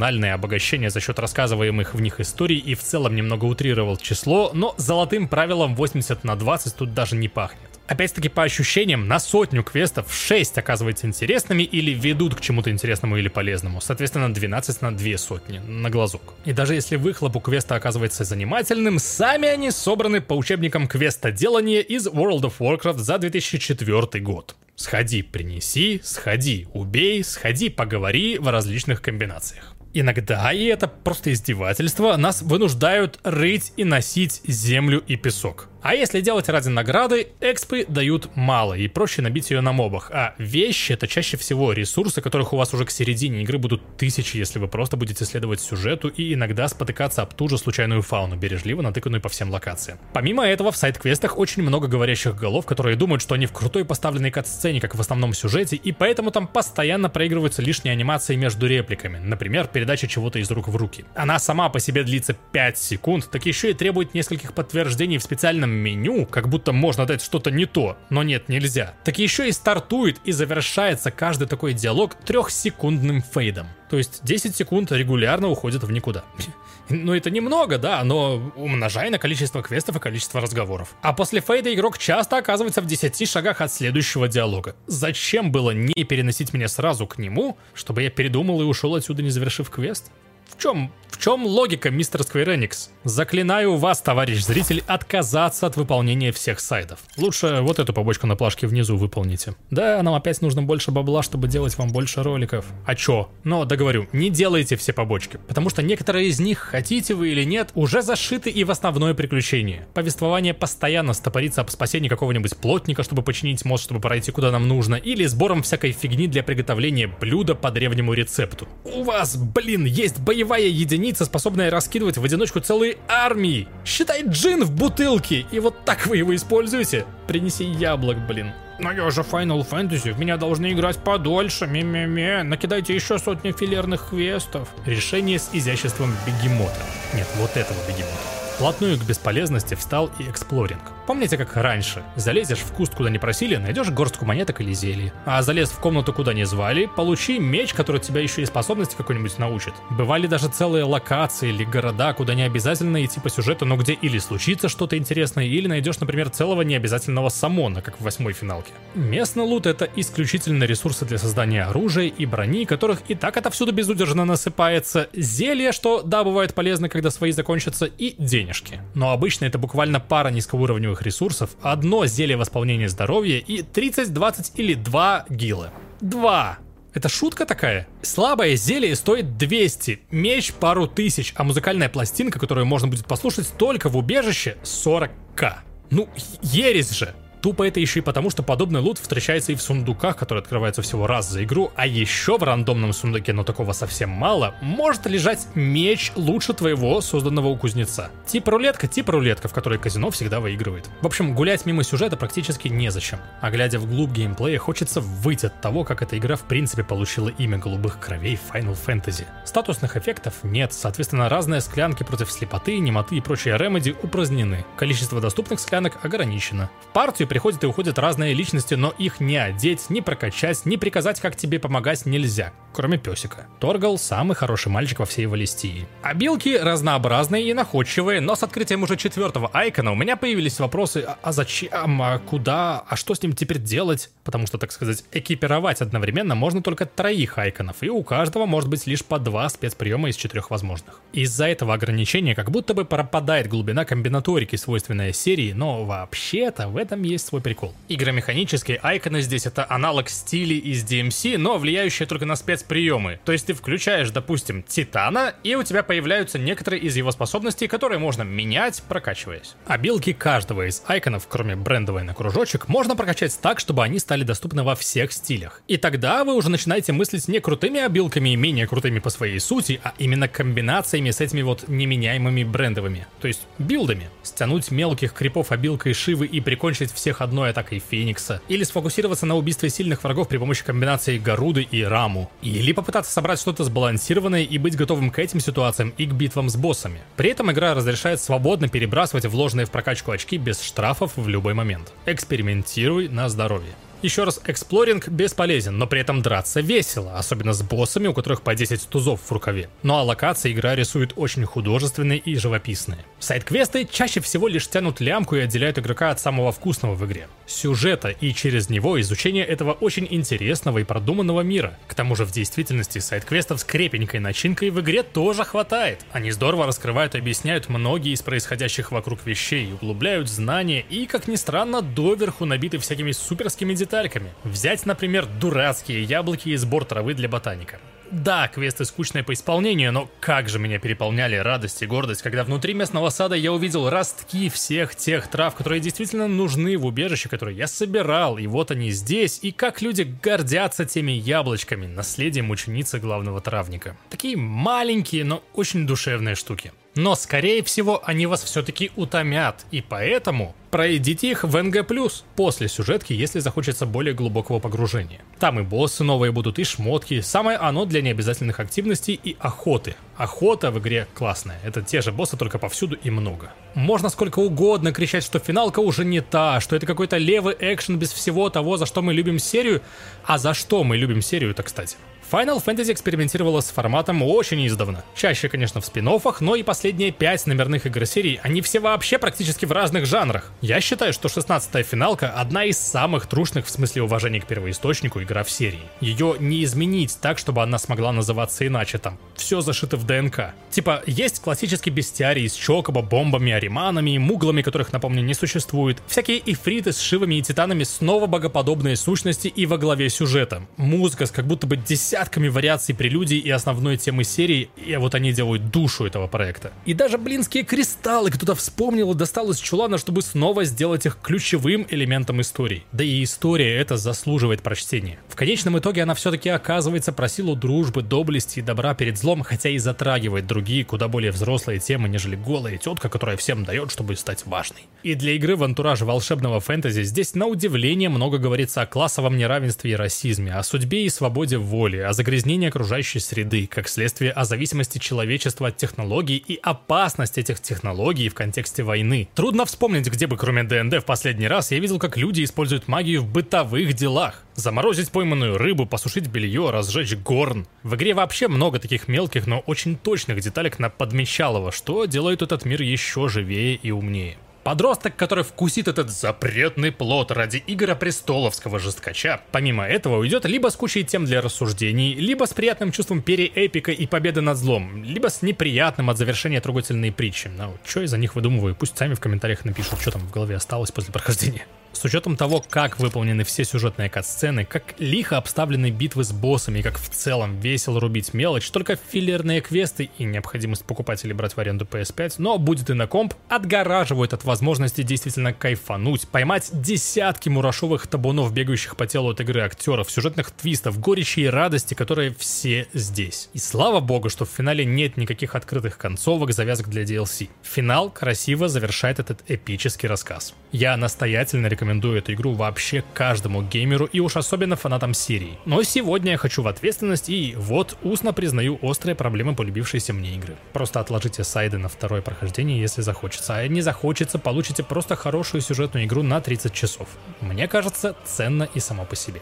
эмоциональное 0.00 0.34
обогащение 0.34 0.88
за 0.88 1.00
счет 1.00 1.18
рассказываемых 1.18 1.94
в 1.94 2.00
них 2.00 2.20
историй 2.20 2.56
и 2.58 2.74
в 2.74 2.82
целом 2.82 3.14
немного 3.14 3.44
утрировал 3.44 3.98
число, 3.98 4.50
но 4.54 4.74
золотым 4.78 5.28
правилом 5.28 5.74
80 5.74 6.24
на 6.24 6.36
20 6.36 6.74
тут 6.76 6.94
даже 6.94 7.16
не 7.16 7.28
пахнет. 7.28 7.60
Опять-таки, 7.86 8.28
по 8.28 8.44
ощущениям, 8.44 9.08
на 9.08 9.18
сотню 9.18 9.62
квестов 9.62 10.14
6 10.14 10.56
оказываются 10.58 11.06
интересными 11.06 11.64
или 11.64 11.90
ведут 11.90 12.34
к 12.34 12.40
чему-то 12.40 12.70
интересному 12.70 13.18
или 13.18 13.28
полезному. 13.28 13.80
Соответственно, 13.80 14.32
12 14.32 14.80
на 14.80 14.96
2 14.96 15.18
сотни, 15.18 15.58
на 15.58 15.90
глазок. 15.90 16.22
И 16.46 16.52
даже 16.52 16.74
если 16.74 16.96
выхлоп 16.96 17.36
у 17.36 17.40
квеста 17.40 17.74
оказывается 17.74 18.24
занимательным, 18.24 18.98
сами 18.98 19.48
они 19.48 19.70
собраны 19.70 20.20
по 20.20 20.34
учебникам 20.34 20.88
квеста 20.88 21.30
делания 21.30 21.80
из 21.80 22.06
World 22.06 22.42
of 22.42 22.54
Warcraft 22.60 22.98
за 22.98 23.18
2004 23.18 24.24
год. 24.24 24.54
Сходи, 24.80 25.20
принеси, 25.20 26.00
сходи, 26.02 26.66
убей, 26.72 27.22
сходи, 27.22 27.68
поговори 27.68 28.38
в 28.38 28.48
различных 28.50 29.02
комбинациях. 29.02 29.74
Иногда, 29.92 30.50
и 30.54 30.64
это 30.64 30.88
просто 30.88 31.34
издевательство, 31.34 32.16
нас 32.16 32.40
вынуждают 32.40 33.20
рыть 33.22 33.74
и 33.76 33.84
носить 33.84 34.40
землю 34.46 35.04
и 35.06 35.16
песок. 35.16 35.68
А 35.82 35.94
если 35.94 36.20
делать 36.20 36.48
ради 36.50 36.68
награды, 36.68 37.28
экспы 37.40 37.86
дают 37.88 38.36
мало 38.36 38.74
и 38.74 38.86
проще 38.86 39.22
набить 39.22 39.50
ее 39.50 39.62
на 39.62 39.72
мобах, 39.72 40.10
а 40.12 40.34
вещи 40.36 40.92
это 40.92 41.08
чаще 41.08 41.38
всего 41.38 41.72
ресурсы, 41.72 42.20
которых 42.20 42.52
у 42.52 42.56
вас 42.58 42.74
уже 42.74 42.84
к 42.84 42.90
середине 42.90 43.42
игры 43.42 43.56
будут 43.56 43.96
тысячи, 43.96 44.36
если 44.36 44.58
вы 44.58 44.68
просто 44.68 44.98
будете 44.98 45.24
следовать 45.24 45.60
сюжету 45.60 46.08
и 46.08 46.34
иногда 46.34 46.68
спотыкаться 46.68 47.22
об 47.22 47.32
ту 47.32 47.48
же 47.48 47.56
случайную 47.56 48.02
фауну, 48.02 48.36
бережливо 48.36 48.82
натыканную 48.82 49.22
по 49.22 49.30
всем 49.30 49.50
локациям. 49.50 49.98
Помимо 50.12 50.46
этого, 50.46 50.70
в 50.70 50.76
сайт-квестах 50.76 51.38
очень 51.38 51.62
много 51.62 51.88
говорящих 51.88 52.36
голов, 52.36 52.66
которые 52.66 52.96
думают, 52.96 53.22
что 53.22 53.34
они 53.34 53.46
в 53.46 53.52
крутой 53.52 53.86
поставленной 53.86 54.30
кат-сцене, 54.30 54.69
как 54.78 54.94
в 54.94 55.00
основном 55.00 55.34
сюжете, 55.34 55.74
и 55.74 55.90
поэтому 55.90 56.30
там 56.30 56.46
постоянно 56.46 57.10
проигрываются 57.10 57.62
лишние 57.62 57.92
анимации 57.92 58.36
между 58.36 58.68
репликами, 58.68 59.18
например, 59.18 59.66
передача 59.66 60.06
чего-то 60.06 60.38
из 60.38 60.50
рук 60.50 60.68
в 60.68 60.76
руки. 60.76 61.04
Она 61.14 61.38
сама 61.40 61.68
по 61.70 61.80
себе 61.80 62.04
длится 62.04 62.34
5 62.34 62.78
секунд, 62.78 63.28
так 63.30 63.46
еще 63.46 63.70
и 63.70 63.74
требует 63.74 64.14
нескольких 64.14 64.52
подтверждений 64.52 65.18
в 65.18 65.22
специальном 65.22 65.70
меню, 65.70 66.26
как 66.26 66.48
будто 66.48 66.72
можно 66.72 67.06
дать 67.06 67.22
что-то 67.22 67.50
не 67.50 67.66
то, 67.66 67.96
но 68.10 68.22
нет, 68.22 68.48
нельзя. 68.48 68.94
Так 69.02 69.18
еще 69.18 69.48
и 69.48 69.52
стартует 69.52 70.18
и 70.24 70.32
завершается 70.32 71.10
каждый 71.10 71.48
такой 71.48 71.72
диалог 71.72 72.14
трехсекундным 72.14 73.22
фейдом. 73.22 73.66
То 73.90 73.98
есть 73.98 74.20
10 74.22 74.54
секунд 74.54 74.92
регулярно 74.92 75.48
уходят 75.48 75.82
в 75.82 75.92
никуда. 75.92 76.24
Ну, 76.92 77.14
это 77.14 77.30
немного, 77.30 77.78
да, 77.78 78.02
но 78.02 78.52
умножай 78.56 79.10
на 79.10 79.18
количество 79.20 79.62
квестов 79.62 79.94
и 79.94 80.00
количество 80.00 80.40
разговоров. 80.40 80.96
А 81.02 81.12
после 81.12 81.40
фейда 81.40 81.72
игрок 81.72 81.98
часто 81.98 82.36
оказывается 82.36 82.80
в 82.80 82.86
10 82.86 83.30
шагах 83.30 83.60
от 83.60 83.72
следующего 83.72 84.26
диалога. 84.26 84.74
Зачем 84.88 85.52
было 85.52 85.70
не 85.70 86.02
переносить 86.02 86.52
меня 86.52 86.66
сразу 86.66 87.06
к 87.06 87.16
нему, 87.18 87.56
чтобы 87.74 88.02
я 88.02 88.10
передумал 88.10 88.60
и 88.60 88.64
ушел 88.64 88.96
отсюда, 88.96 89.22
не 89.22 89.30
завершив 89.30 89.70
квест? 89.70 90.10
В 90.50 90.58
чем 90.60 90.92
чем 91.20 91.44
логика, 91.44 91.90
мистер 91.90 92.22
Square? 92.22 92.70
Заклинаю 93.04 93.76
вас, 93.76 94.00
товарищ 94.00 94.42
зритель, 94.42 94.82
отказаться 94.86 95.66
от 95.66 95.76
выполнения 95.76 96.32
всех 96.32 96.60
сайдов. 96.60 97.00
Лучше 97.18 97.58
вот 97.60 97.78
эту 97.78 97.92
побочку 97.92 98.26
на 98.26 98.36
плашке 98.36 98.66
внизу 98.66 98.96
выполните. 98.96 99.54
Да, 99.70 100.02
нам 100.02 100.14
опять 100.14 100.40
нужно 100.40 100.62
больше 100.62 100.92
бабла, 100.92 101.22
чтобы 101.22 101.46
делать 101.46 101.76
вам 101.76 101.92
больше 101.92 102.22
роликов. 102.22 102.64
А 102.86 102.94
чё? 102.94 103.28
Но 103.44 103.66
договорю, 103.66 104.08
не 104.12 104.30
делайте 104.30 104.76
все 104.76 104.94
побочки, 104.94 105.38
потому 105.46 105.68
что 105.68 105.82
некоторые 105.82 106.28
из 106.28 106.40
них, 106.40 106.58
хотите 106.58 107.12
вы 107.12 107.32
или 107.32 107.44
нет, 107.44 107.68
уже 107.74 108.00
зашиты 108.00 108.48
и 108.48 108.64
в 108.64 108.70
основное 108.70 109.12
приключение. 109.12 109.86
Повествование 109.92 110.54
постоянно 110.54 111.12
стопорится 111.12 111.60
об 111.60 111.68
спасении 111.68 112.08
какого-нибудь 112.08 112.56
плотника, 112.56 113.02
чтобы 113.02 113.22
починить 113.22 113.66
мост, 113.66 113.84
чтобы 113.84 114.00
пройти 114.00 114.32
куда 114.32 114.50
нам 114.50 114.66
нужно, 114.66 114.94
или 114.94 115.26
сбором 115.26 115.62
всякой 115.62 115.92
фигни 115.92 116.28
для 116.28 116.42
приготовления 116.42 117.08
блюда 117.08 117.54
по 117.54 117.70
древнему 117.70 118.14
рецепту. 118.14 118.66
У 118.84 119.02
вас, 119.02 119.36
блин, 119.36 119.84
есть 119.84 120.18
боевая 120.40 120.68
единица, 120.68 121.26
способная 121.26 121.70
раскидывать 121.70 122.16
в 122.16 122.24
одиночку 122.24 122.60
целые 122.60 122.96
армии. 123.08 123.68
Считай 123.84 124.22
джин 124.26 124.64
в 124.64 124.72
бутылке, 124.72 125.46
и 125.50 125.60
вот 125.60 125.84
так 125.84 126.06
вы 126.06 126.16
его 126.16 126.34
используете. 126.34 127.04
Принеси 127.26 127.64
яблок, 127.64 128.26
блин. 128.26 128.52
Но 128.78 128.90
я 128.90 129.10
же 129.10 129.20
Final 129.20 129.68
Fantasy, 129.68 130.12
в 130.12 130.18
меня 130.18 130.38
должны 130.38 130.72
играть 130.72 130.96
подольше, 130.96 131.66
ме-ме-ме. 131.66 132.42
Накидайте 132.42 132.94
еще 132.94 133.18
сотни 133.18 133.52
филерных 133.52 134.08
квестов. 134.08 134.70
Решение 134.86 135.38
с 135.38 135.50
изяществом 135.52 136.14
бегемота. 136.26 136.80
Нет, 137.14 137.26
вот 137.36 137.54
этого 137.58 137.76
бегемота. 137.86 138.39
Вплотную 138.60 138.98
к 138.98 139.04
бесполезности 139.04 139.74
встал 139.74 140.10
и 140.18 140.24
эксплоринг. 140.24 140.82
Помните, 141.06 141.38
как 141.38 141.56
раньше? 141.56 142.02
Залезешь 142.14 142.58
в 142.58 142.72
куст, 142.72 142.94
куда 142.94 143.08
не 143.08 143.18
просили, 143.18 143.56
найдешь 143.56 143.88
горстку 143.88 144.26
монеток 144.26 144.60
или 144.60 144.74
зелий. 144.74 145.12
А 145.24 145.40
залез 145.40 145.70
в 145.70 145.80
комнату, 145.80 146.12
куда 146.12 146.34
не 146.34 146.44
звали, 146.44 146.84
получи 146.94 147.38
меч, 147.38 147.72
который 147.72 148.02
тебя 148.02 148.20
еще 148.20 148.42
и 148.42 148.44
способности 148.44 148.96
какой-нибудь 148.96 149.38
научит. 149.38 149.72
Бывали 149.88 150.26
даже 150.26 150.48
целые 150.48 150.84
локации 150.84 151.48
или 151.48 151.64
города, 151.64 152.12
куда 152.12 152.34
не 152.34 152.42
обязательно 152.42 153.02
идти 153.02 153.18
по 153.18 153.30
сюжету, 153.30 153.64
но 153.64 153.78
где 153.78 153.94
или 153.94 154.18
случится 154.18 154.68
что-то 154.68 154.98
интересное, 154.98 155.46
или 155.46 155.66
найдешь, 155.66 155.98
например, 155.98 156.28
целого 156.28 156.60
необязательного 156.60 157.30
самона, 157.30 157.80
как 157.80 157.98
в 157.98 158.04
восьмой 158.04 158.34
финалке. 158.34 158.72
Местный 158.94 159.44
лут— 159.44 159.64
это 159.66 159.88
исключительно 159.96 160.64
ресурсы 160.64 161.06
для 161.06 161.16
создания 161.16 161.64
оружия 161.64 162.08
и 162.08 162.26
брони, 162.26 162.66
которых 162.66 163.00
и 163.08 163.14
так 163.14 163.38
отовсюду 163.38 163.72
безудержно 163.72 164.26
насыпается, 164.26 165.08
зелья, 165.14 165.72
что, 165.72 166.02
да, 166.02 166.24
бывает 166.24 166.52
полезно, 166.52 166.90
когда 166.90 167.08
свои 167.08 167.32
закончатся, 167.32 167.86
и 167.86 168.14
денег 168.18 168.49
денежки. 168.50 168.80
Но 168.94 169.12
обычно 169.12 169.44
это 169.44 169.58
буквально 169.58 170.00
пара 170.00 170.28
низкоуровневых 170.28 171.02
ресурсов, 171.02 171.50
одно 171.62 172.06
зелье 172.06 172.36
восполнения 172.36 172.88
здоровья 172.88 173.38
и 173.38 173.62
30, 173.62 174.12
20 174.12 174.58
или 174.58 174.74
2 174.74 175.26
гила. 175.28 175.70
2! 176.00 176.58
Это 176.92 177.08
шутка 177.08 177.46
такая? 177.46 177.86
Слабое 178.02 178.56
зелье 178.56 178.96
стоит 178.96 179.38
200, 179.38 180.00
меч 180.10 180.52
пару 180.52 180.88
тысяч, 180.88 181.32
а 181.36 181.44
музыкальная 181.44 181.88
пластинка, 181.88 182.40
которую 182.40 182.66
можно 182.66 182.88
будет 182.88 183.06
послушать 183.06 183.52
только 183.56 183.88
в 183.88 183.96
убежище, 183.96 184.56
40к. 184.64 185.58
Ну, 185.90 186.08
ересь 186.42 186.90
же! 186.90 187.14
Тупо 187.40 187.66
это 187.66 187.80
еще 187.80 188.00
и 188.00 188.02
потому, 188.02 188.28
что 188.28 188.42
подобный 188.42 188.80
лут 188.80 188.98
встречается 188.98 189.52
и 189.52 189.54
в 189.54 189.62
сундуках, 189.62 190.16
которые 190.16 190.42
открываются 190.42 190.82
всего 190.82 191.06
раз 191.06 191.30
за 191.30 191.42
игру, 191.44 191.72
а 191.74 191.86
еще 191.86 192.36
в 192.36 192.42
рандомном 192.42 192.92
сундуке, 192.92 193.32
но 193.32 193.44
такого 193.44 193.72
совсем 193.72 194.10
мало, 194.10 194.54
может 194.60 195.06
лежать 195.06 195.46
меч 195.54 196.12
лучше 196.16 196.52
твоего, 196.52 197.00
созданного 197.00 197.48
у 197.48 197.56
кузнеца. 197.56 198.10
Тип 198.26 198.46
рулетка, 198.48 198.86
тип 198.88 199.08
рулетка, 199.08 199.48
в 199.48 199.54
которой 199.54 199.78
казино 199.78 200.10
всегда 200.10 200.40
выигрывает. 200.40 200.90
В 201.00 201.06
общем, 201.06 201.34
гулять 201.34 201.64
мимо 201.64 201.82
сюжета 201.82 202.18
практически 202.18 202.68
незачем. 202.68 203.18
А 203.40 203.50
глядя 203.50 203.78
вглубь 203.78 204.12
геймплея, 204.12 204.58
хочется 204.58 205.00
выйти 205.00 205.46
от 205.46 205.58
того, 205.62 205.84
как 205.84 206.02
эта 206.02 206.18
игра 206.18 206.36
в 206.36 206.42
принципе 206.42 206.84
получила 206.84 207.30
имя 207.30 207.56
голубых 207.56 207.98
кровей 208.00 208.38
Final 208.52 208.76
Fantasy. 208.86 209.24
Статусных 209.46 209.96
эффектов 209.96 210.34
нет, 210.42 210.74
соответственно, 210.74 211.30
разные 211.30 211.62
склянки 211.62 212.02
против 212.02 212.30
слепоты, 212.30 212.78
немоты 212.78 213.16
и 213.16 213.20
прочие 213.22 213.56
ремеди 213.56 213.96
упразднены. 214.02 214.66
Количество 214.76 215.22
доступных 215.22 215.58
склянок 215.60 216.04
ограничено. 216.04 216.68
В 216.82 216.92
партию 216.92 217.29
приходят 217.30 217.62
и 217.62 217.66
уходят 217.66 217.96
разные 217.96 218.34
личности, 218.34 218.74
но 218.74 218.92
их 218.98 219.20
не 219.20 219.36
одеть, 219.36 219.88
не 219.88 220.02
прокачать, 220.02 220.66
не 220.66 220.76
приказать, 220.76 221.20
как 221.20 221.36
тебе 221.36 221.60
помогать 221.60 222.04
нельзя, 222.04 222.52
кроме 222.72 222.98
песика. 222.98 223.46
Торгал 223.60 223.98
самый 223.98 224.34
хороший 224.34 224.70
мальчик 224.70 224.98
во 224.98 225.06
всей 225.06 225.26
Валестии. 225.26 225.86
А 226.02 226.12
билки 226.12 226.58
разнообразные 226.60 227.48
и 227.48 227.54
находчивые, 227.54 228.20
но 228.20 228.34
с 228.34 228.42
открытием 228.42 228.82
уже 228.82 228.96
четвертого 228.96 229.48
айкона 229.52 229.92
у 229.92 229.94
меня 229.94 230.16
появились 230.16 230.58
вопросы, 230.58 231.04
а, 231.06 231.18
а 231.22 231.30
зачем, 231.30 232.02
а 232.02 232.18
куда, 232.18 232.82
а 232.88 232.96
что 232.96 233.14
с 233.14 233.22
ним 233.22 233.34
теперь 233.34 233.58
делать? 233.58 234.10
Потому 234.24 234.48
что, 234.48 234.58
так 234.58 234.72
сказать, 234.72 235.04
экипировать 235.12 235.80
одновременно 235.80 236.34
можно 236.34 236.64
только 236.64 236.84
троих 236.84 237.38
айконов, 237.38 237.76
и 237.82 237.90
у 237.90 238.02
каждого 238.02 238.46
может 238.46 238.68
быть 238.68 238.88
лишь 238.88 239.04
по 239.04 239.20
два 239.20 239.48
спецприема 239.48 240.08
из 240.08 240.16
четырех 240.16 240.50
возможных. 240.50 241.00
Из-за 241.12 241.46
этого 241.46 241.74
ограничения 241.74 242.34
как 242.34 242.50
будто 242.50 242.74
бы 242.74 242.84
пропадает 242.84 243.46
глубина 243.46 243.84
комбинаторики, 243.84 244.56
свойственная 244.56 245.12
серии, 245.12 245.52
но 245.52 245.84
вообще-то 245.84 246.66
в 246.66 246.76
этом 246.76 247.02
есть 247.02 247.19
есть 247.20 247.28
свой 247.28 247.42
прикол. 247.42 247.74
Игромеханические 247.88 248.80
айконы 248.82 249.20
здесь 249.20 249.46
это 249.46 249.66
аналог 249.68 250.08
стилей 250.08 250.58
из 250.58 250.84
DMC, 250.84 251.36
но 251.36 251.58
влияющие 251.58 252.06
только 252.06 252.24
на 252.24 252.34
спецприемы. 252.34 253.20
То 253.24 253.32
есть 253.32 253.46
ты 253.46 253.54
включаешь, 253.54 254.10
допустим, 254.10 254.62
Титана, 254.62 255.34
и 255.44 255.54
у 255.54 255.62
тебя 255.62 255.82
появляются 255.82 256.38
некоторые 256.38 256.80
из 256.80 256.96
его 256.96 257.12
способностей, 257.12 257.68
которые 257.68 257.98
можно 257.98 258.22
менять, 258.22 258.82
прокачиваясь. 258.88 259.54
А 259.66 259.76
билки 259.76 260.12
каждого 260.12 260.66
из 260.66 260.82
айконов, 260.86 261.26
кроме 261.28 261.56
брендовой 261.56 262.02
на 262.02 262.14
кружочек, 262.14 262.68
можно 262.68 262.96
прокачать 262.96 263.38
так, 263.40 263.60
чтобы 263.60 263.84
они 263.84 263.98
стали 263.98 264.24
доступны 264.24 264.62
во 264.62 264.74
всех 264.74 265.12
стилях. 265.12 265.62
И 265.68 265.76
тогда 265.76 266.24
вы 266.24 266.34
уже 266.34 266.48
начинаете 266.48 266.92
мыслить 266.92 267.28
не 267.28 267.40
крутыми 267.40 267.80
обилками 267.80 268.30
и 268.30 268.36
менее 268.36 268.66
крутыми 268.66 268.98
по 268.98 269.10
своей 269.10 269.38
сути, 269.40 269.80
а 269.84 269.92
именно 269.98 270.28
комбинациями 270.28 271.10
с 271.10 271.20
этими 271.20 271.42
вот 271.42 271.68
неменяемыми 271.68 272.44
брендовыми, 272.44 273.06
то 273.20 273.28
есть 273.28 273.42
билдами. 273.58 274.08
Стянуть 274.22 274.70
мелких 274.70 275.12
крипов 275.12 275.52
обилкой 275.52 275.92
Шивы 275.92 276.26
и 276.26 276.40
прикончить 276.40 276.92
все 276.92 277.09
всех 277.10 277.22
одной 277.22 277.50
атакой 277.50 277.82
Феникса, 277.90 278.40
или 278.46 278.62
сфокусироваться 278.62 279.26
на 279.26 279.34
убийстве 279.34 279.68
сильных 279.68 280.04
врагов 280.04 280.28
при 280.28 280.38
помощи 280.38 280.64
комбинации 280.64 281.18
Гаруды 281.18 281.62
и 281.62 281.82
Раму, 281.82 282.30
или 282.40 282.72
попытаться 282.72 283.12
собрать 283.12 283.40
что-то 283.40 283.64
сбалансированное 283.64 284.44
и 284.44 284.58
быть 284.58 284.76
готовым 284.76 285.10
к 285.10 285.18
этим 285.18 285.40
ситуациям 285.40 285.92
и 285.98 286.06
к 286.06 286.12
битвам 286.12 286.48
с 286.48 286.56
боссами. 286.56 287.00
При 287.16 287.30
этом 287.30 287.50
игра 287.50 287.74
разрешает 287.74 288.20
свободно 288.20 288.68
перебрасывать 288.68 289.24
вложенные 289.24 289.66
в 289.66 289.72
прокачку 289.72 290.12
очки 290.12 290.38
без 290.38 290.62
штрафов 290.62 291.16
в 291.16 291.26
любой 291.26 291.54
момент. 291.54 291.92
Экспериментируй 292.06 293.08
на 293.08 293.28
здоровье. 293.28 293.74
Еще 294.02 294.24
раз, 294.24 294.40
эксплоринг 294.46 295.08
бесполезен, 295.08 295.76
но 295.76 295.86
при 295.86 296.00
этом 296.00 296.22
драться 296.22 296.62
весело, 296.62 297.18
особенно 297.18 297.52
с 297.52 297.62
боссами, 297.62 298.06
у 298.06 298.14
которых 298.14 298.40
по 298.40 298.54
10 298.54 298.88
тузов 298.88 299.20
в 299.20 299.30
рукаве. 299.30 299.68
Ну 299.82 299.94
а 299.94 300.02
локации 300.02 300.52
игра 300.52 300.74
рисует 300.74 301.12
очень 301.16 301.44
художественные 301.44 302.18
и 302.18 302.34
живописные. 302.36 303.04
Сайт-квесты 303.18 303.84
чаще 303.84 304.20
всего 304.20 304.48
лишь 304.48 304.68
тянут 304.68 305.00
лямку 305.00 305.36
и 305.36 305.40
отделяют 305.40 305.78
игрока 305.78 306.10
от 306.10 306.18
самого 306.18 306.50
вкусного 306.50 306.94
в 306.94 307.04
игре. 307.04 307.28
Сюжета 307.46 308.08
и 308.08 308.32
через 308.32 308.70
него 308.70 308.98
изучение 309.02 309.44
этого 309.44 309.72
очень 309.72 310.06
интересного 310.08 310.78
и 310.78 310.84
продуманного 310.84 311.42
мира. 311.42 311.78
К 311.86 311.94
тому 311.94 312.16
же 312.16 312.24
в 312.24 312.32
действительности 312.32 313.00
сайт-квестов 313.00 313.60
с 313.60 313.64
крепенькой 313.64 314.20
начинкой 314.20 314.70
в 314.70 314.80
игре 314.80 315.02
тоже 315.02 315.44
хватает. 315.44 316.06
Они 316.12 316.30
здорово 316.30 316.66
раскрывают 316.66 317.14
и 317.16 317.18
объясняют 317.18 317.68
многие 317.68 318.14
из 318.14 318.22
происходящих 318.22 318.92
вокруг 318.92 319.26
вещей, 319.26 319.70
углубляют 319.74 320.30
знания 320.30 320.80
и, 320.88 321.04
как 321.04 321.28
ни 321.28 321.36
странно, 321.36 321.82
доверху 321.82 322.46
набиты 322.46 322.78
всякими 322.78 323.12
суперскими 323.12 323.74
деталями 323.74 323.89
детальками. 323.90 324.30
Взять, 324.44 324.86
например, 324.86 325.26
дурацкие 325.26 326.04
яблоки 326.04 326.50
и 326.50 326.56
сбор 326.56 326.84
травы 326.84 327.14
для 327.14 327.28
ботаника. 327.28 327.78
Да, 328.12 328.48
квесты 328.48 328.84
скучные 328.84 329.22
по 329.22 329.32
исполнению, 329.32 329.92
но 329.92 330.10
как 330.18 330.48
же 330.48 330.58
меня 330.58 330.80
переполняли 330.80 331.36
радость 331.36 331.82
и 331.82 331.86
гордость, 331.86 332.22
когда 332.22 332.42
внутри 332.42 332.74
местного 332.74 333.08
сада 333.10 333.36
я 333.36 333.52
увидел 333.52 333.88
ростки 333.88 334.48
всех 334.48 334.96
тех 334.96 335.28
трав, 335.28 335.54
которые 335.54 335.80
действительно 335.80 336.26
нужны 336.26 336.76
в 336.76 336.86
убежище, 336.86 337.28
которые 337.28 337.56
я 337.56 337.68
собирал, 337.68 338.38
и 338.38 338.48
вот 338.48 338.72
они 338.72 338.90
здесь, 338.90 339.38
и 339.42 339.52
как 339.52 339.80
люди 339.80 340.02
гордятся 340.22 340.84
теми 340.84 341.12
яблочками, 341.12 341.86
наследием 341.86 342.50
ученицы 342.50 342.98
главного 342.98 343.40
травника. 343.40 343.96
Такие 344.08 344.36
маленькие, 344.36 345.24
но 345.24 345.44
очень 345.54 345.86
душевные 345.86 346.34
штуки. 346.34 346.72
Но, 346.96 347.14
скорее 347.14 347.62
всего, 347.62 348.02
они 348.04 348.26
вас 348.26 348.42
все-таки 348.42 348.90
утомят, 348.96 349.64
и 349.70 349.80
поэтому 349.80 350.56
пройдите 350.72 351.30
их 351.30 351.44
в 351.44 351.62
НГ+, 351.62 351.86
после 352.34 352.68
сюжетки, 352.68 353.12
если 353.12 353.38
захочется 353.38 353.86
более 353.86 354.12
глубокого 354.12 354.58
погружения. 354.58 355.20
Там 355.38 355.60
и 355.60 355.62
боссы 355.62 356.02
новые 356.02 356.32
будут, 356.32 356.58
и 356.58 356.64
шмотки, 356.64 357.20
самое 357.20 357.58
оно 357.58 357.84
для 357.84 358.02
необязательных 358.02 358.58
активностей 358.58 359.18
и 359.22 359.36
охоты. 359.38 359.94
Охота 360.16 360.72
в 360.72 360.80
игре 360.80 361.06
классная, 361.14 361.60
это 361.64 361.80
те 361.80 362.02
же 362.02 362.10
боссы, 362.10 362.36
только 362.36 362.58
повсюду 362.58 362.96
и 362.96 363.10
много. 363.10 363.52
Можно 363.74 364.08
сколько 364.08 364.40
угодно 364.40 364.92
кричать, 364.92 365.24
что 365.24 365.38
финалка 365.38 365.78
уже 365.78 366.04
не 366.04 366.20
та, 366.20 366.60
что 366.60 366.74
это 366.74 366.86
какой-то 366.86 367.18
левый 367.18 367.56
экшен 367.58 367.98
без 367.98 368.12
всего 368.12 368.50
того, 368.50 368.76
за 368.76 368.86
что 368.86 369.00
мы 369.00 369.14
любим 369.14 369.38
серию. 369.38 369.80
А 370.24 370.38
за 370.38 370.54
что 370.54 370.82
мы 370.82 370.96
любим 370.96 371.22
серию-то, 371.22 371.62
кстати? 371.62 371.96
Final 372.30 372.64
Fantasy 372.64 372.92
экспериментировала 372.92 373.60
с 373.60 373.70
форматом 373.70 374.22
очень 374.22 374.64
издавна. 374.64 375.04
Чаще, 375.16 375.48
конечно, 375.48 375.80
в 375.80 375.86
спин 375.86 376.08
но 376.40 376.54
и 376.54 376.62
последние 376.62 377.10
пять 377.10 377.44
номерных 377.46 377.86
игр 377.86 378.06
серии, 378.06 378.40
они 378.44 378.60
все 378.60 378.78
вообще 378.78 379.18
практически 379.18 379.66
в 379.66 379.72
разных 379.72 380.06
жанрах. 380.06 380.52
Я 380.60 380.80
считаю, 380.80 381.12
что 381.12 381.28
16-я 381.28 381.82
финалка 381.82 382.30
одна 382.30 382.64
из 382.64 382.78
самых 382.78 383.26
трушных 383.26 383.66
в 383.66 383.70
смысле 383.70 384.02
уважения 384.02 384.40
к 384.40 384.46
первоисточнику 384.46 385.20
игра 385.20 385.42
в 385.42 385.50
серии. 385.50 385.82
Ее 386.00 386.36
не 386.38 386.62
изменить 386.64 387.18
так, 387.20 387.38
чтобы 387.38 387.62
она 387.62 387.78
смогла 387.78 388.12
называться 388.12 388.64
иначе, 388.64 388.98
там 388.98 389.18
все 389.34 389.60
зашито 389.60 389.96
в 389.96 390.06
ДНК. 390.06 390.54
Типа, 390.70 391.02
есть 391.06 391.40
классический 391.40 391.90
бестиарий 391.90 392.48
с 392.48 392.54
чокоба, 392.54 393.02
бомбами, 393.02 393.52
ариманами, 393.52 394.18
муглами, 394.18 394.62
которых, 394.62 394.92
напомню, 394.92 395.22
не 395.22 395.34
существует. 395.34 395.98
Всякие 396.06 396.40
ифриты 396.44 396.92
с 396.92 397.00
шивами 397.00 397.36
и 397.36 397.42
титанами 397.42 397.82
снова 397.82 398.26
богоподобные 398.26 398.96
сущности 398.96 399.48
и 399.48 399.66
во 399.66 399.78
главе 399.78 400.08
сюжета. 400.10 400.62
Музыка 400.76 401.26
с 401.26 401.30
как 401.30 401.46
будто 401.46 401.66
бы 401.66 401.76
десятки 401.76 402.19
десятками 402.20 402.48
вариаций 402.48 402.94
прелюдий 402.94 403.38
и 403.38 403.48
основной 403.48 403.96
темы 403.96 404.24
серии, 404.24 404.68
и 404.76 404.94
вот 404.96 405.14
они 405.14 405.32
делают 405.32 405.70
душу 405.70 406.04
этого 406.04 406.26
проекта. 406.26 406.70
И 406.84 406.92
даже 406.92 407.16
блинские 407.16 407.64
кристаллы 407.64 408.30
кто-то 408.30 408.54
вспомнил 408.54 409.12
и 409.12 409.14
достал 409.14 409.50
из 409.50 409.58
чулана, 409.58 409.96
чтобы 409.96 410.20
снова 410.20 410.64
сделать 410.64 411.06
их 411.06 411.16
ключевым 411.22 411.86
элементом 411.88 412.42
истории. 412.42 412.84
Да 412.92 413.02
и 413.02 413.24
история 413.24 413.74
это 413.74 413.96
заслуживает 413.96 414.60
прочтения. 414.60 415.18
В 415.28 415.34
конечном 415.34 415.78
итоге 415.78 416.02
она 416.02 416.14
все-таки 416.14 416.50
оказывается 416.50 417.14
про 417.14 417.26
силу 417.26 417.56
дружбы, 417.56 418.02
доблести 418.02 418.58
и 418.58 418.62
добра 418.62 418.92
перед 418.92 419.16
злом, 419.16 419.42
хотя 419.42 419.70
и 419.70 419.78
затрагивает 419.78 420.46
другие, 420.46 420.84
куда 420.84 421.08
более 421.08 421.32
взрослые 421.32 421.80
темы, 421.80 422.10
нежели 422.10 422.36
голая 422.36 422.76
тетка, 422.76 423.08
которая 423.08 423.38
всем 423.38 423.64
дает, 423.64 423.90
чтобы 423.90 424.14
стать 424.16 424.44
важной. 424.44 424.82
И 425.02 425.14
для 425.14 425.32
игры 425.32 425.56
в 425.56 425.64
антураж 425.64 426.02
волшебного 426.02 426.60
фэнтези 426.60 427.02
здесь 427.02 427.34
на 427.34 427.46
удивление 427.46 428.10
много 428.10 428.36
говорится 428.36 428.82
о 428.82 428.86
классовом 428.86 429.38
неравенстве 429.38 429.92
и 429.92 429.94
расизме, 429.94 430.52
о 430.52 430.62
судьбе 430.62 431.06
и 431.06 431.08
свободе 431.08 431.56
воли, 431.56 432.09
о 432.10 432.12
загрязнении 432.12 432.68
окружающей 432.68 433.20
среды, 433.20 433.68
как 433.68 433.88
следствие 433.88 434.32
о 434.32 434.44
зависимости 434.44 434.98
человечества 434.98 435.68
от 435.68 435.76
технологий 435.76 436.38
и 436.44 436.58
опасности 436.60 437.38
этих 437.38 437.60
технологий 437.60 438.28
в 438.28 438.34
контексте 438.34 438.82
войны. 438.82 439.28
Трудно 439.36 439.64
вспомнить, 439.64 440.08
где 440.08 440.26
бы 440.26 440.36
кроме 440.36 440.64
ДНД 440.64 440.94
в 440.94 441.04
последний 441.04 441.46
раз 441.46 441.70
я 441.70 441.78
видел, 441.78 442.00
как 442.00 442.16
люди 442.16 442.42
используют 442.42 442.88
магию 442.88 443.22
в 443.22 443.30
бытовых 443.30 443.92
делах. 443.92 444.42
Заморозить 444.56 445.12
пойманную 445.12 445.56
рыбу, 445.56 445.86
посушить 445.86 446.26
белье, 446.26 446.70
разжечь 446.70 447.14
горн. 447.14 447.68
В 447.84 447.94
игре 447.94 448.12
вообще 448.12 448.48
много 448.48 448.80
таких 448.80 449.06
мелких, 449.06 449.46
но 449.46 449.60
очень 449.60 449.96
точных 449.96 450.40
деталек 450.40 450.80
на 450.80 450.90
подмещалово, 450.90 451.70
что 451.70 452.06
делает 452.06 452.42
этот 452.42 452.64
мир 452.64 452.82
еще 452.82 453.28
живее 453.28 453.76
и 453.76 453.92
умнее. 453.92 454.36
Подросток, 454.70 455.16
который 455.16 455.42
вкусит 455.42 455.88
этот 455.88 456.10
запретный 456.10 456.92
плод 456.92 457.32
ради 457.32 457.60
Игоря 457.66 457.96
Престоловского 457.96 458.78
жесткача, 458.78 459.40
помимо 459.50 459.84
этого 459.84 460.18
уйдет 460.18 460.44
либо 460.44 460.68
с 460.68 460.76
кучей 460.76 461.02
тем 461.02 461.24
для 461.24 461.40
рассуждений, 461.40 462.14
либо 462.14 462.44
с 462.44 462.54
приятным 462.54 462.92
чувством 462.92 463.20
переэпика 463.20 463.90
и 463.90 464.06
победы 464.06 464.42
над 464.42 464.56
злом, 464.56 465.02
либо 465.02 465.28
с 465.28 465.42
неприятным 465.42 466.08
от 466.08 466.18
завершения 466.18 466.60
трогательной 466.60 467.10
притчи. 467.10 467.48
Ну, 467.48 467.76
что 467.84 468.02
я 468.02 468.06
за 468.06 468.16
них 468.16 468.36
выдумываю, 468.36 468.76
пусть 468.76 468.96
сами 468.96 469.14
в 469.14 469.18
комментариях 469.18 469.64
напишут, 469.64 470.00
что 470.00 470.12
там 470.12 470.22
в 470.22 470.30
голове 470.30 470.54
осталось 470.54 470.92
после 470.92 471.12
прохождения. 471.12 471.66
С 471.92 472.04
учетом 472.04 472.36
того, 472.36 472.64
как 472.66 472.98
выполнены 472.98 473.44
все 473.44 473.64
сюжетные 473.64 474.08
кат-сцены, 474.08 474.64
как 474.64 474.94
лихо 474.98 475.36
обставлены 475.36 475.90
битвы 475.90 476.24
с 476.24 476.32
боссами, 476.32 476.82
как 476.82 476.98
в 476.98 477.08
целом 477.10 477.58
весело 477.60 478.00
рубить 478.00 478.32
мелочь, 478.32 478.70
только 478.70 478.96
филлерные 478.96 479.60
квесты 479.60 480.08
и 480.16 480.24
необходимость 480.24 480.84
покупать 480.84 481.24
или 481.24 481.32
брать 481.32 481.54
в 481.54 481.58
аренду 481.58 481.84
PS5, 481.84 482.36
но 482.38 482.58
будет 482.58 482.88
и 482.90 482.94
на 482.94 483.06
комп, 483.06 483.34
отгораживают 483.48 484.32
от 484.32 484.44
возможности 484.44 485.02
действительно 485.02 485.52
кайфануть, 485.52 486.26
поймать 486.28 486.70
десятки 486.72 487.48
мурашовых 487.48 488.06
табунов, 488.06 488.52
бегающих 488.54 488.96
по 488.96 489.06
телу 489.06 489.30
от 489.30 489.40
игры 489.40 489.60
актеров, 489.60 490.10
сюжетных 490.10 490.52
твистов, 490.52 490.98
горечи 490.98 491.40
и 491.40 491.46
радости, 491.46 491.94
которые 491.94 492.34
все 492.38 492.86
здесь. 492.94 493.50
И 493.52 493.58
слава 493.58 494.00
богу, 494.00 494.30
что 494.30 494.46
в 494.46 494.48
финале 494.48 494.84
нет 494.84 495.16
никаких 495.16 495.54
открытых 495.54 495.98
концовок, 495.98 496.52
завязок 496.52 496.88
для 496.88 497.02
DLC. 497.02 497.50
Финал 497.62 498.10
красиво 498.10 498.68
завершает 498.68 499.18
этот 499.18 499.42
эпический 499.48 500.08
рассказ. 500.08 500.54
Я 500.72 500.96
настоятельно 500.96 501.66
рекомендую 501.66 501.79
рекомендую 501.80 502.18
эту 502.18 502.34
игру 502.34 502.52
вообще 502.52 503.02
каждому 503.14 503.62
геймеру 503.62 504.04
и 504.04 504.20
уж 504.20 504.36
особенно 504.36 504.76
фанатам 504.76 505.14
серии. 505.14 505.58
Но 505.64 505.82
сегодня 505.82 506.32
я 506.32 506.36
хочу 506.36 506.62
в 506.62 506.68
ответственность 506.68 507.30
и 507.30 507.54
вот 507.56 507.96
устно 508.02 508.34
признаю 508.34 508.78
острые 508.82 509.14
проблемы 509.14 509.54
полюбившейся 509.54 510.12
мне 510.12 510.34
игры. 510.34 510.56
Просто 510.74 511.00
отложите 511.00 511.42
сайды 511.42 511.78
на 511.78 511.88
второе 511.88 512.20
прохождение, 512.20 512.78
если 512.78 513.00
захочется. 513.00 513.56
А 513.56 513.66
не 513.66 513.80
захочется, 513.80 514.38
получите 514.38 514.82
просто 514.82 515.16
хорошую 515.16 515.62
сюжетную 515.62 516.04
игру 516.04 516.22
на 516.22 516.42
30 516.42 516.74
часов. 516.74 517.08
Мне 517.40 517.66
кажется, 517.66 518.14
ценно 518.26 518.68
и 518.74 518.80
само 518.80 519.06
по 519.06 519.16
себе. 519.16 519.40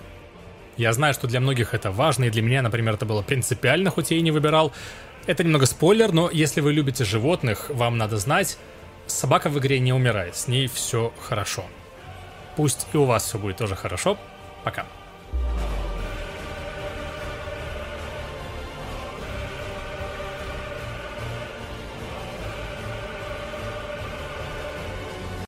Я 0.77 0.93
знаю, 0.93 1.15
что 1.15 1.27
для 1.27 1.41
многих 1.41 1.75
это 1.75 1.91
важно, 1.91 2.25
и 2.27 2.31
для 2.31 2.43
меня, 2.43 2.63
например, 2.63 2.95
это 2.95 3.05
было 3.05 3.23
принципиально, 3.23 3.91
хоть 3.91 4.13
я 4.13 4.19
и 4.19 4.23
не 4.23 4.31
выбирал. 4.31 4.73
Это 5.27 5.43
немного 5.43 5.67
спойлер, 5.67 6.13
но 6.13 6.31
если 6.33 6.61
вы 6.61 6.73
любите 6.73 7.05
животных, 7.05 7.69
вам 7.71 7.99
надо 7.99 8.17
знать, 8.17 8.59
собака 9.07 9.51
в 9.51 9.59
игре 9.59 9.81
не 9.81 9.93
умирает, 9.93 10.37
с 10.37 10.47
ней 10.47 10.69
все 10.69 11.13
хорошо. 11.21 11.65
Пусть 12.59 12.89
и 12.93 12.97
у 12.97 13.05
вас 13.05 13.23
все 13.23 13.39
будет 13.39 13.59
тоже 13.59 13.77
хорошо. 13.77 14.19
Пока. 14.65 14.85